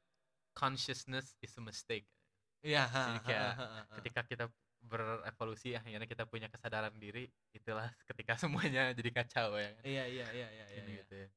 [0.51, 2.07] consciousness is a mistake
[2.59, 3.51] iya jadi kayak
[4.03, 4.45] ketika kita
[4.79, 10.27] berevolusi akhirnya kita punya kesadaran diri itulah ketika semuanya jadi kacau ya kan iya iya
[10.31, 10.99] iya iya iya, iya.
[11.03, 11.27] gitu ya.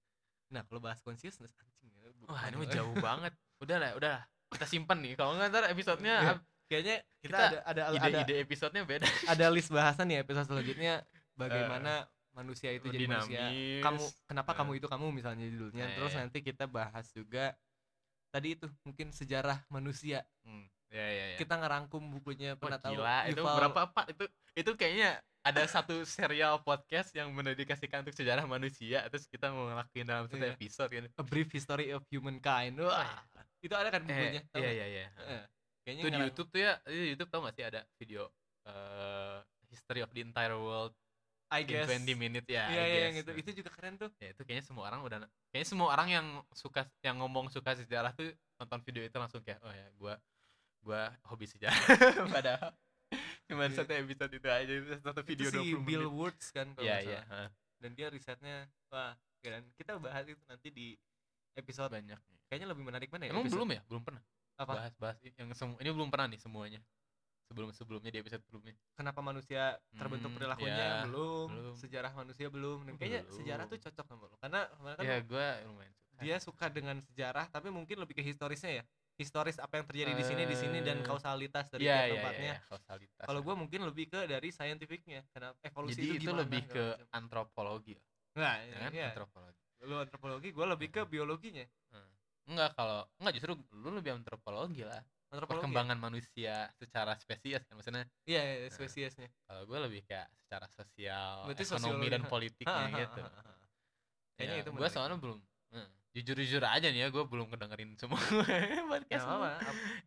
[0.51, 4.23] nah kalau bahas consciousness anjing ya, wah ini jauh banget udah lah udah lah
[4.53, 6.35] kita simpen nih kalau nggak ntar episodenya Iya.
[6.73, 9.05] Kayaknya kita, Kita ada ada ada ide-ide episodenya beda.
[9.33, 11.05] ada list bahasan ya episode selanjutnya.
[11.37, 13.53] Bagaimana manusia itu jadi manusia?
[13.53, 13.85] Dinamis.
[13.85, 14.57] kamu kenapa Nah.
[14.59, 15.85] kamu itu kamu misalnya judulnya?
[15.85, 16.21] Nah, terus iya.
[16.25, 17.53] nanti kita bahas juga
[18.33, 20.25] tadi itu mungkin sejarah manusia.
[20.41, 21.37] Hmm, ya ya ya.
[21.37, 22.97] Kita ngerangkum bukunya Wah, pernah tahu?
[22.97, 23.19] gila.
[23.29, 24.05] Itu berapa pak?
[24.17, 24.25] Itu
[24.57, 29.05] itu kayaknya ada satu serial podcast yang mendedikasikan untuk sejarah manusia.
[29.13, 30.55] Terus kita mau ngelakuin dalam satu Iya.
[30.57, 31.09] episode gitu.
[31.13, 32.81] A Brief History of Humankind.
[32.81, 33.21] Wah.
[33.61, 34.41] Itu ada kan bukunya?
[34.41, 35.07] Eh, iya iya iya.
[35.19, 35.45] Eh,
[35.83, 36.73] kayaknya itu di YouTube tuh ya.
[36.83, 38.23] Di YouTube tau gak sih ada video
[38.63, 40.93] eh history of the entire world
[41.53, 41.89] I in guess.
[41.91, 42.49] 20 minutes?
[42.49, 43.31] Ya iya iya yang itu.
[43.37, 44.09] Itu juga keren tuh.
[44.19, 45.19] Ya itu kayaknya semua orang udah
[45.51, 49.61] kayaknya semua orang yang suka yang ngomong suka sejarah tuh nonton video itu langsung kayak
[49.61, 50.15] oh ya gua
[50.81, 51.77] gua hobi sejarah.
[52.33, 52.73] Padahal
[53.45, 53.85] cuma Iya.
[53.85, 56.17] satu episode itu aja itu satu video itu si 20 Bill menit.
[56.17, 57.49] Woods kan kalau iya nggak iya heeh.
[57.85, 58.57] dan dia risetnya
[58.89, 59.13] wah
[59.45, 59.69] keren.
[59.77, 60.97] Kita bahas itu nanti di
[61.53, 62.17] episode banyak
[62.49, 63.83] kayaknya lebih menarik mana ya emang episode- belum ya?
[63.93, 64.23] Belum pernah
[64.55, 64.73] apa?
[64.77, 65.17] Bahas bahas.
[65.23, 66.81] Yang semua ini belum pernah nih semuanya.
[67.45, 68.73] Sebelum sebelumnya di episode sebelumnya.
[68.93, 70.73] Kenapa manusia terbentuk Hmm, perilakunya?
[70.75, 71.75] ya, belum, belum.
[71.77, 72.79] sejarah manusia belum.
[72.83, 73.87] Dan kayaknya sejarah tuh Belum.
[73.87, 74.37] cocok sama lo.
[74.39, 76.21] Karena kemarin kan ya gue lumayan suka.
[76.21, 78.85] dia suka dengan sejarah tapi mungkin lebih ke historisnya ya.
[79.13, 82.09] Historis apa yang terjadi di sini di sini dan Eh, kausalitas dari Iya, tiap iya,
[82.09, 82.45] iya, tempatnya.
[82.49, 83.25] iya, kausalitas.
[83.29, 86.85] kalau gue mungkin lebih ke dari scientificnya karena evolusi jadi itu, itu gimana, lebih ke
[87.13, 87.95] antropologi.
[88.33, 88.91] Nah ya kan?
[88.91, 89.09] iya.
[89.13, 89.61] antropologi.
[89.83, 91.67] Lu antropologi gue lebih ke biologinya
[92.49, 95.01] enggak kalau enggak justru lu lebih antropologi lah.
[95.33, 95.49] Antropologi ya?
[95.65, 98.05] perkembangan manusia secara spesies kan maksudnya?
[98.29, 99.29] Iya iya spesiesnya.
[99.49, 102.13] kalau gue lebih kayak secara sosial Berarti ekonomi sosiologi.
[102.13, 103.23] dan politiknya gitu.
[104.37, 105.39] kayaknya Ya, itu gue soalnya belum
[105.73, 108.21] eh, jujur jujur aja nih ya gue belum kedengerin semua
[108.93, 109.51] podcast apa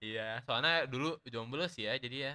[0.03, 2.33] iya soalnya dulu jomblo sih ya jadi ya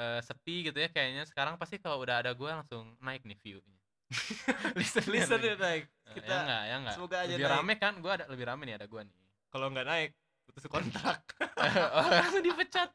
[0.00, 1.28] eh, sepi gitu ya kayaknya.
[1.28, 3.79] Sekarang pasti kalau udah ada gue langsung naik nih view-nya
[4.80, 7.54] listen listen ya naik kita ya enggak ya enggak semoga aja lebih naik.
[7.54, 7.92] rame kan?
[8.02, 9.14] Gue ada lebih rame nih ada gue nih.
[9.46, 10.10] Kalau nggak naik
[10.46, 11.20] putus kontrak.
[11.60, 12.88] Oh, langsung dipecat.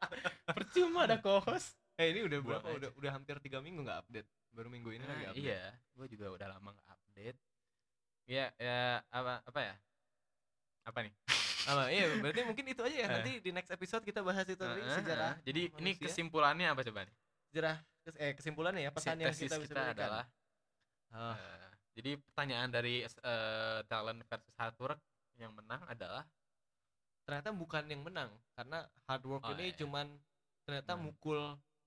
[0.49, 1.77] Percuma ada co-host.
[2.01, 2.65] Eh ini udah berapa?
[2.65, 4.27] udah udah hampir tiga minggu nggak update?
[4.51, 5.45] Baru minggu ini lagi Nah, update.
[5.45, 5.63] iya.
[5.93, 7.37] Gue juga udah lama nggak update.
[8.25, 9.75] Ya ya apa apa ya?
[10.83, 11.13] Apa nih?
[11.71, 11.89] Apa?
[11.89, 13.05] Iya berarti mungkin itu aja ya.
[13.05, 13.09] Eh.
[13.09, 17.15] nanti di next episode kita bahas itu tadi sejarah jadi ini kesimpulannya apa coba nih?
[17.49, 17.77] Sejarah
[18.17, 19.97] eh kesimpulannya ya pesan yang kita bisa kita berikan.
[19.97, 20.25] adalah
[21.15, 23.07] Oh, eh, jadi pertanyaan dari
[23.87, 24.99] talent versus hard work
[25.39, 26.27] yang menang adalah
[27.25, 29.79] ternyata bukan yang menang karena hard work Oh, ini iya.
[29.81, 30.07] cuman
[30.65, 31.05] ternyata Hmm.
[31.09, 31.39] mukul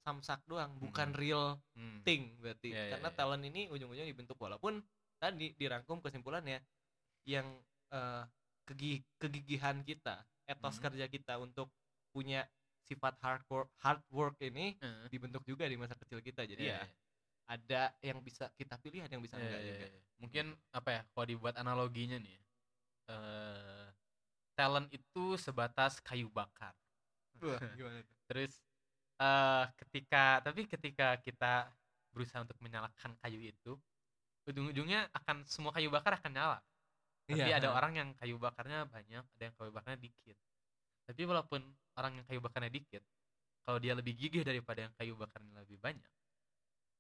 [0.03, 1.20] samsak doang bukan Hmm.
[1.20, 1.45] real
[1.76, 3.16] hmm, thing berarti Iya, iya, karena iya.
[3.18, 4.83] talent ini ujung-ujungnya dibentuk walaupun
[5.20, 6.59] tadi dirangkum kesimpulannya
[7.29, 7.47] yang
[7.93, 8.24] eh,
[8.68, 10.85] kegi- kegigihan kita etos Hmm.
[10.91, 11.70] kerja kita untuk
[12.11, 12.49] punya
[12.89, 16.79] sifat hard work hard work ini eh, dibentuk juga di masa kecil kita jadi iya,
[16.83, 16.87] ya
[17.49, 19.87] ada yang bisa kita pilih ada yang bisa iya, enggak iya, juga.
[19.89, 20.01] iya.
[20.21, 20.47] mungkin
[20.77, 22.37] apa ya kalau dibuat analoginya nih
[23.09, 23.89] eh
[24.59, 26.75] talent itu sebatas kayu bakar.
[27.39, 28.17] Wah, gimana tuh?
[28.27, 28.53] terus
[29.19, 31.71] eh ketika tapi ketika kita
[32.11, 33.79] berusaha untuk menyalakan kayu itu
[34.51, 36.59] ujung-ujungnya akan semua kayu bakar akan nyala.
[37.29, 40.37] Tapi Iya, ada orang yang kayu bakarnya banyak ada yang kayu bakarnya dikit.
[41.07, 41.61] Tapi walaupun
[41.97, 43.05] orang yang kayu bakarnya dikit
[43.63, 46.13] kalau dia lebih gigih daripada yang kayu bakarnya lebih banyak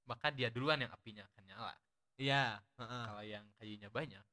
[0.08, 1.74] maka dia duluan yang apinya akan nyala.
[2.18, 3.04] Iya heeh.
[3.06, 4.24] kalau yang kayunya banyak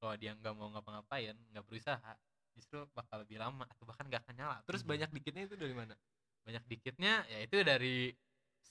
[0.00, 2.12] kalau dia nggak mau ngapa-ngapain nggak berusaha
[2.56, 4.56] justru bakal lebih lama atau bahkan nggak akan nyala.
[4.64, 4.90] Terus apinya.
[4.94, 5.94] banyak dikitnya itu dari mana?
[6.46, 8.14] Banyak dikitnya ya itu dari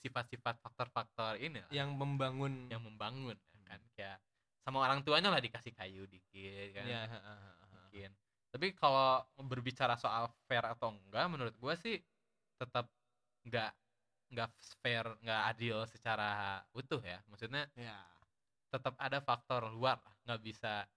[0.02, 2.66] sifat-sifat faktor-faktor ini lah, yang membangun.
[2.66, 3.80] Yang membangun ya kan?
[3.94, 4.18] Kayak
[4.66, 6.86] sama orang tuanya lah dikasih kayu dikit kan?
[6.86, 7.62] Iya, heeh.
[7.92, 8.10] mungkin.
[8.52, 12.00] Tapi kalau berbicara soal fair atau enggak menurut gua sih
[12.56, 12.88] tetap
[13.48, 13.70] nggak
[14.32, 14.48] nggak
[14.80, 17.20] fair nggak adil secara utuh ya.
[17.28, 18.00] Maksudnya ya
[18.72, 20.88] tetap ada faktor luar lah nggak bisa.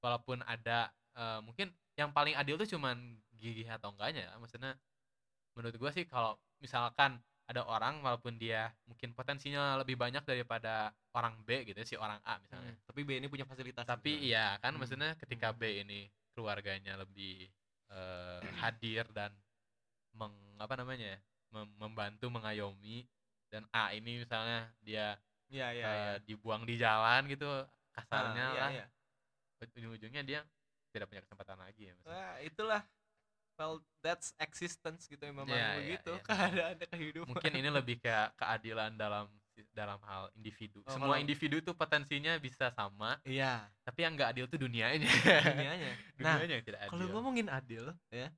[0.00, 4.32] Walaupun ada eh, mungkin yang paling adil tuh cuman gigih atau enggaknya ya.
[4.40, 4.72] Maksudnya
[5.54, 11.36] menurut gua sih kalau misalkan ada orang walaupun dia mungkin potensinya lebih banyak daripada orang
[11.44, 12.72] B gitu ya, si orang A misalnya.
[12.72, 14.32] Hmm, tapi B ini punya fasilitas tapi sebenarnya.
[14.32, 14.80] iya kan Hmm.
[14.80, 17.44] maksudnya ketika B ini keluarganya lebih
[17.92, 19.30] eh, hadir dan
[20.16, 21.18] meng apa namanya ya,
[21.54, 23.06] mem- membantu mengayomi
[23.48, 25.14] dan A ini misalnya dia
[25.46, 26.12] iya iya eh, iya.
[26.20, 27.46] dibuang di jalan gitu
[27.94, 28.70] kasarnya Ah, iya, lah.
[28.74, 28.86] iya.
[29.64, 30.40] ujung-ujungnya dia
[30.90, 32.18] tidak punya kesempatan lagi ya maksudnya.
[32.18, 32.82] Wah, itulah.
[33.54, 36.12] Well that's existence gitu memang Iya, iya, begitu.
[36.12, 36.22] iya.
[36.28, 37.30] keadaan kehidupan.
[37.30, 39.30] Mungkin ini lebih kayak keadilan dalam
[39.70, 40.82] dalam hal individu.
[40.82, 43.70] Oh, semua kalau- individu tuh potensinya bisa sama iya.
[43.86, 45.06] tapi yang nggak adil tuh dunianya.
[45.06, 45.90] Dunianya.
[46.18, 46.90] Nah dunianya yang tidak adil.
[46.90, 48.28] kalau ngomongin adil ya.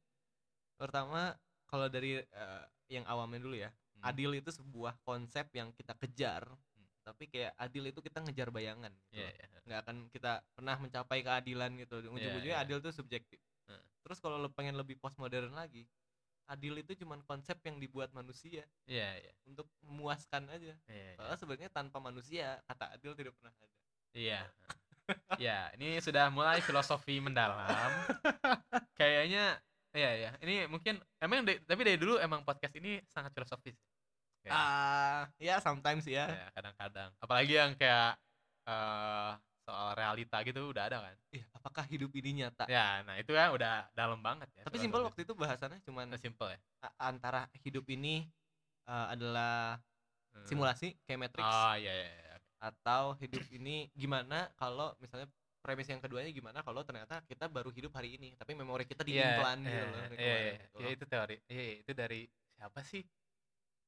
[0.76, 1.32] Pertama
[1.76, 4.12] kalau dari eh, yang awamnya dulu ya Hmm.
[4.12, 6.44] adil itu sebuah konsep yang kita kejar
[7.00, 9.32] tapi kayak adil itu kita ngejar bayangan gitu Iya, loh.
[9.32, 9.60] iya.
[9.64, 12.64] nggak akan kita pernah mencapai keadilan gitu ujung-ujungnya iya.
[12.66, 13.80] adil tuh subjektif Heeh.
[14.04, 15.88] terus kalau lo pengen lebih postmodern lagi
[16.44, 21.14] adil itu cuman konsep yang dibuat manusia iya iya untuk memuaskan aja iya iya.
[21.16, 23.68] Soalnya sebenarnya tanpa manusia kata adil tidak pernah ada.
[24.12, 24.40] Iya.
[25.38, 27.90] ya, ini sudah mulai filosofi mendalam.
[28.98, 29.56] Kayaknya
[29.96, 30.30] iya ya.
[30.38, 33.74] Ini mungkin emang dari- tapi dari dulu emang podcast ini sangat filosofis.
[34.44, 36.28] Kayak, Ah, ya sometimes ya.
[36.28, 37.10] ya, kadang-kadang.
[37.18, 38.14] Apalagi yang kayak
[38.66, 39.32] eh
[39.66, 41.16] soal realita gitu udah ada kan.
[41.34, 42.70] Ih, apakah hidup ini nyata?
[42.70, 44.62] Ya, nah itu kan udah dalam banget ya.
[44.62, 46.58] Tapi simpel waktu itu bahasannya cuman itu simple ya.
[47.02, 48.30] antara hidup ini
[48.86, 49.82] uh, adalah
[50.36, 50.44] Hmm.
[50.44, 52.08] simulasi kayak Matrix Oh iya iya.
[52.12, 52.34] iya.
[52.60, 55.24] atau hidup ini gimana kalau misalnya
[55.66, 59.42] premis yang keduanya gimana kalau ternyata kita baru hidup hari ini tapi memori kita Iya,
[59.42, 60.90] diimplan gitu iya, loh Iya, iya, gitu iya, loh.
[60.94, 61.34] itu teori.
[61.50, 62.20] Iya, iya, itu dari
[62.54, 63.02] siapa sih?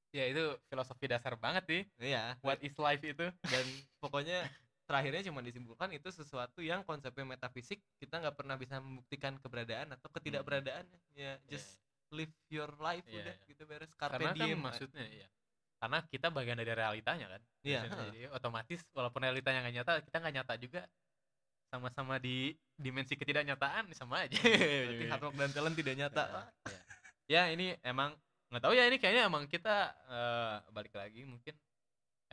[0.09, 1.81] Ya itu filosofi dasar banget sih.
[2.01, 3.25] Iya, What is life itu?
[3.53, 3.65] dan
[4.03, 4.51] pokoknya
[4.89, 10.09] terakhirnya cuma disimpulkan itu sesuatu yang konsepnya metafisik kita nggak pernah bisa membuktikan keberadaan atau
[10.09, 13.49] ketidakberadaannya ya just live your life Iya, udah iya.
[13.53, 15.29] gitu beres carpe karena kan diem maksudnya ya
[15.77, 18.09] karena kita bagian dari realitanya kan Iya, heeh.
[18.09, 20.81] jadi otomatis walaupun realitanya nggak nyata kita nggak nyata juga
[21.69, 24.39] sama-sama di dimensi ketidaknyataan sama aja.
[24.41, 26.25] Berarti hard work dan talent tidak nyata.
[26.25, 26.81] Ya, ya.
[27.29, 28.17] ya ini emang
[28.49, 31.53] nggak tahu ya ini kayaknya emang kita eh, balik lagi mungkin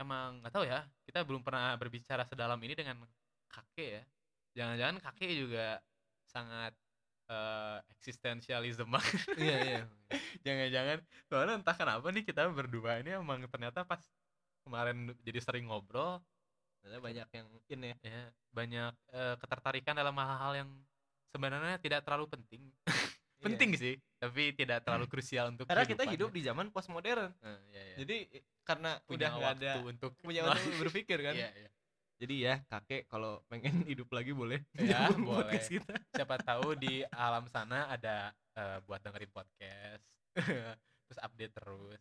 [0.00, 2.96] emang nggak tahu ya kita belum pernah berbicara sedalam ini dengan
[3.52, 4.04] kakek ya.
[4.56, 5.84] Jangan-jangan kakek juga
[6.24, 6.72] sangat
[7.28, 8.88] eh, eksistensialisme.
[8.88, 9.82] Banget iya iya.
[10.40, 14.00] Jangan-jangan soalnya entah kenapa nih kita berdua ini emang ternyata pas
[14.64, 16.18] kemarin jadi sering ngobrol
[16.86, 17.96] Ternyata banyak yang in ya.
[18.06, 18.22] Ya
[18.54, 20.70] banyak eh, ketertarikan dalam hal-hal yang
[21.34, 22.62] sebenarnya tidak terlalu penting.
[23.42, 23.98] Penting sih.
[24.22, 25.74] Tapi tidak terlalu krusial untuk Iya.
[25.74, 27.34] karena kita hidup di zaman postmodern.
[27.42, 27.96] Eh, iya, iya.
[28.00, 28.16] jadi
[28.62, 31.34] karena punya udah nggak waktu ada untuk punya waktu berpikir kan.
[31.34, 31.70] Iya, iya.
[32.16, 34.62] jadi ya kakek kalau pengen hidup lagi boleh.
[34.78, 35.58] Ya, boleh.
[35.58, 35.94] kita.
[36.14, 40.06] Siapa tahu di alam sana ada eh, buat dengerin podcast
[41.06, 42.00] terus update terus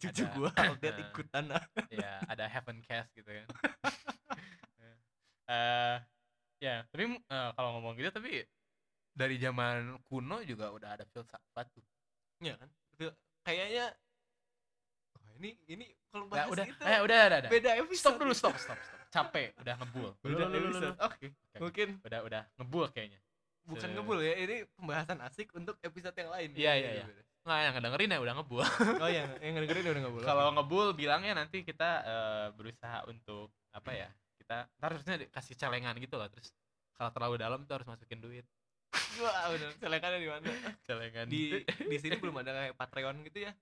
[0.00, 0.32] cucu Ada.
[0.32, 1.08] gua update Heeh.
[1.12, 1.44] ikutan
[2.00, 3.46] ya ada heaven cast gitu kan
[5.52, 5.96] eh
[6.58, 8.40] ya tapi eh, kalau ngomong gitu tapi
[9.12, 11.84] dari zaman kuno juga udah ada filsafat tuh
[12.40, 12.68] Iya kan
[13.42, 13.86] kayaknya
[15.12, 17.50] Wah, ini ini kalau Nah, bahas udah itu eh udah udah, udah.
[17.50, 21.58] beda episode stop dulu stop stop stop capek udah ngebul beda lu, episode oke Oke.
[21.60, 23.20] mungkin udah udah ngebul kayaknya
[23.62, 27.04] bukan ngebul ya ini pembahasan asik untuk episode yang lain Iya, iya, iya.
[27.42, 28.62] Nggak yang ngedengerin ya udah ngebul.
[29.02, 33.90] Oh yang yang dengerin udah ngebul kalau ngebul bilangnya nanti kita eh, berusaha untuk apa
[33.90, 36.54] ya kita harusnya kasih celengan gitu loh terus
[36.92, 38.46] kalau terlalu dalam tuh harus masukin duit.
[39.18, 40.46] Wah udah celengannya di mana?
[40.84, 41.26] Celengan.
[41.26, 43.52] Di di sini belum ada kayak Patreon gitu ya?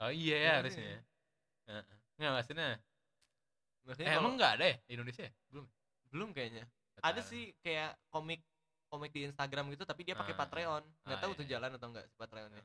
[0.00, 0.92] Oh iya ya Iya, harusnya iya.
[0.92, 1.00] ya.
[1.70, 1.96] Heeh.
[2.18, 2.68] nggak maksudnya?
[3.86, 5.32] Maksudnya eh, emang nggak ada ya di Indonesia ya?
[5.48, 5.64] belum
[6.10, 6.64] belum kayaknya.
[7.00, 8.44] Ada sih kayak komik
[8.90, 10.38] komik di Instagram gitu tapi dia pakai Ah.
[10.42, 10.82] Patreon.
[11.06, 11.52] Nggak Ah, tahu iya, tuh iya.
[11.56, 12.64] jalan atau enggak si Patreonnya.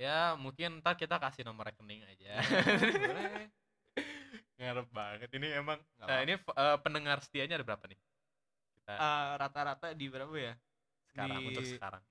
[0.00, 2.40] Ya mungkin ntar kita kasih nomor rekening aja.
[2.40, 3.48] Boleh
[4.58, 5.28] ngarep banget.
[5.34, 7.98] Ini emang Nggak Nah, ini eh, pendengar setianya ada berapa nih?
[8.82, 10.54] Kita Eh, rata-rata di berapa ya?
[11.12, 12.02] Sekarang di- untuk sekarang.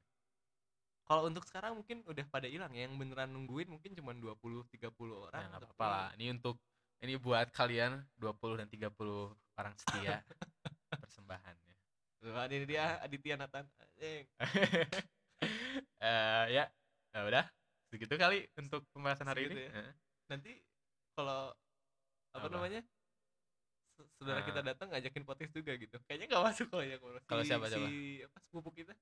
[1.07, 2.87] Kalau untuk sekarang mungkin udah pada hilang ya.
[2.87, 6.07] Yang beneran nungguin mungkin cuma 20 30 orang nggak apa-apa lah.
[6.15, 6.55] Ini untuk
[7.01, 10.21] ini buat kalian 20 dan 30 orang setia
[11.03, 11.73] persembahannya.
[12.21, 13.65] Wah, ini dia Aditya Nathan.
[16.01, 16.65] Eh ya
[17.13, 17.45] ya udah
[17.91, 19.91] segitu kali untuk pembahasan hari Segitu ini ya.
[20.27, 20.51] Nanti
[21.11, 21.51] kalau
[22.31, 22.47] apa, Apa?
[22.49, 22.81] namanya
[24.17, 24.45] saudara Ah.
[24.47, 27.65] kita datang ngajakin podcast juga gitu kayaknya nggak masuk kalau ya kalau Kalau si- siapa,
[27.67, 27.89] si siapa?
[28.25, 28.93] apa sepupu kita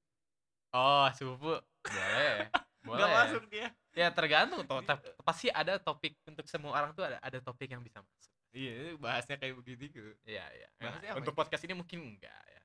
[0.75, 2.35] oh sepupu boleh
[2.83, 7.07] boleh nggak masuk dia ya tergantung toh tap- pasti ada topik untuk semua orang tuh
[7.07, 10.67] ada ada topik yang bisa masuk iya bahasnya kayak begitu Iya, iya.
[10.75, 11.39] Bahasnya Nah, apa untuk ini?
[11.39, 12.61] podcast ini mungkin enggak ya.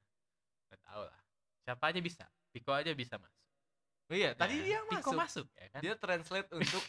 [0.65, 1.19] Enggak tahu lah.
[1.61, 2.25] Siapa aja bisa.
[2.51, 3.44] Piko aja bisa masuk.
[4.05, 5.81] Oh, iya tadi Ya, dia Piko masuk masuk ya kan.
[5.81, 6.85] dia translate untuk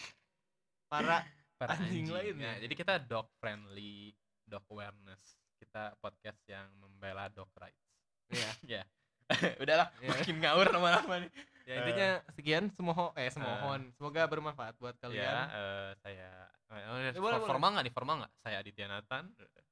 [0.86, 1.22] para
[1.56, 2.52] Para anjing anjing, lainnya.
[2.54, 2.68] ya.
[2.68, 4.12] Jadi kita dog friendly,
[4.44, 5.24] dog awareness.
[5.56, 7.80] Kita podcast yang membela dog rights.
[8.28, 8.52] Iya.
[8.76, 8.84] ya.
[9.58, 10.10] Udahlah, Iya.
[10.12, 11.32] makin ngawur lama-lama nih.
[11.66, 16.30] ya intinya sekian semoho eh semohon semoga bermanfaat buat Ya, kalian eh, saya
[16.70, 17.94] eh, oh, Ya, boleh, for- formal nggak nih?
[17.96, 18.34] Formal nggak?
[18.38, 19.24] Saya Aditya Nathan.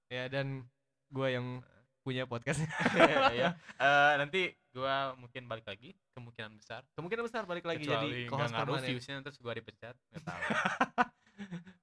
[0.08, 0.66] ya dan
[1.10, 1.62] gue yang
[2.04, 2.68] punya podcastnya.
[3.34, 3.50] ya.
[3.84, 6.84] Eh, nanti gua mungkin balik lagi kemungkinan besar.
[6.94, 8.86] Kemungkinan besar balik lagi Kecuali jadi co-host permanen.
[8.86, 10.42] viewsnya terus gua dipecat nggak tahu.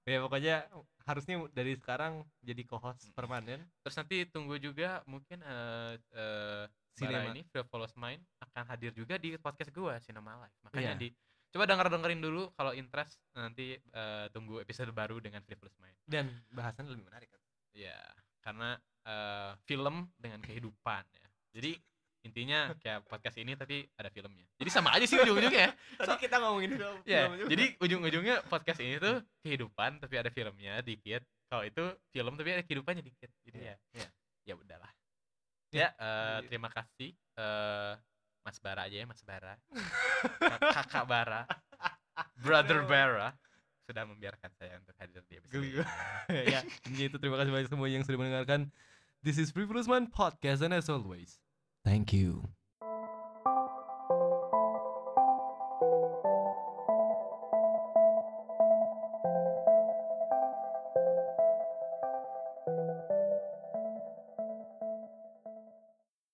[0.07, 0.66] Ya pokoknya
[1.05, 3.14] harusnya dari sekarang jadi co-host Hmm.
[3.14, 3.61] permanen.
[3.81, 7.31] terus nanti tunggu juga mungkin eh eh Bara Cinema.
[7.31, 10.57] ini Frivolous Mind akan hadir juga di podcast gua Cinema Live.
[10.62, 11.01] Makanya Iya.
[11.01, 11.09] di
[11.51, 15.99] coba denger dengerin dulu kalau interest nanti eh, tunggu episode baru dengan Frivolous Mind.
[16.05, 17.41] Dan bahasan lebih menarik kan.
[17.73, 17.99] Ya,
[18.41, 21.26] karena eh, film dengan kehidupan ya.
[21.53, 21.72] Jadi
[22.20, 24.44] intinya kayak podcast ini tapi ada filmnya.
[24.61, 25.72] Jadi sama aja sih ujung-ujungnya.
[25.72, 25.72] ya.
[25.96, 26.96] Tadi kita ngomongin film.
[27.09, 31.24] Ya, film jadi ujung-ujungnya podcast ini tuh kehidupan tapi ada filmnya dikit.
[31.48, 31.82] Kalau itu
[32.12, 33.30] film tapi ada kehidupannya dikit.
[33.42, 34.09] Jadi Iya, ya,
[34.44, 34.92] ya udahlah.
[35.70, 36.05] Ya, Ya, eh,
[36.42, 37.92] jadi- terima kasih eh,
[38.40, 39.55] Mas Bara aja ya, Mas Bara.
[40.40, 41.42] Kak- Kakak Bara.
[42.36, 43.32] Brother Bara
[43.88, 45.82] sudah membiarkan saya untuk hadir di episode Geli ini.
[46.55, 48.68] ya, intinya itu terima kasih banyak semua yang sudah mendengarkan.
[49.23, 51.39] This is Frivolous Man Podcast and as always,
[51.85, 52.49] thank you.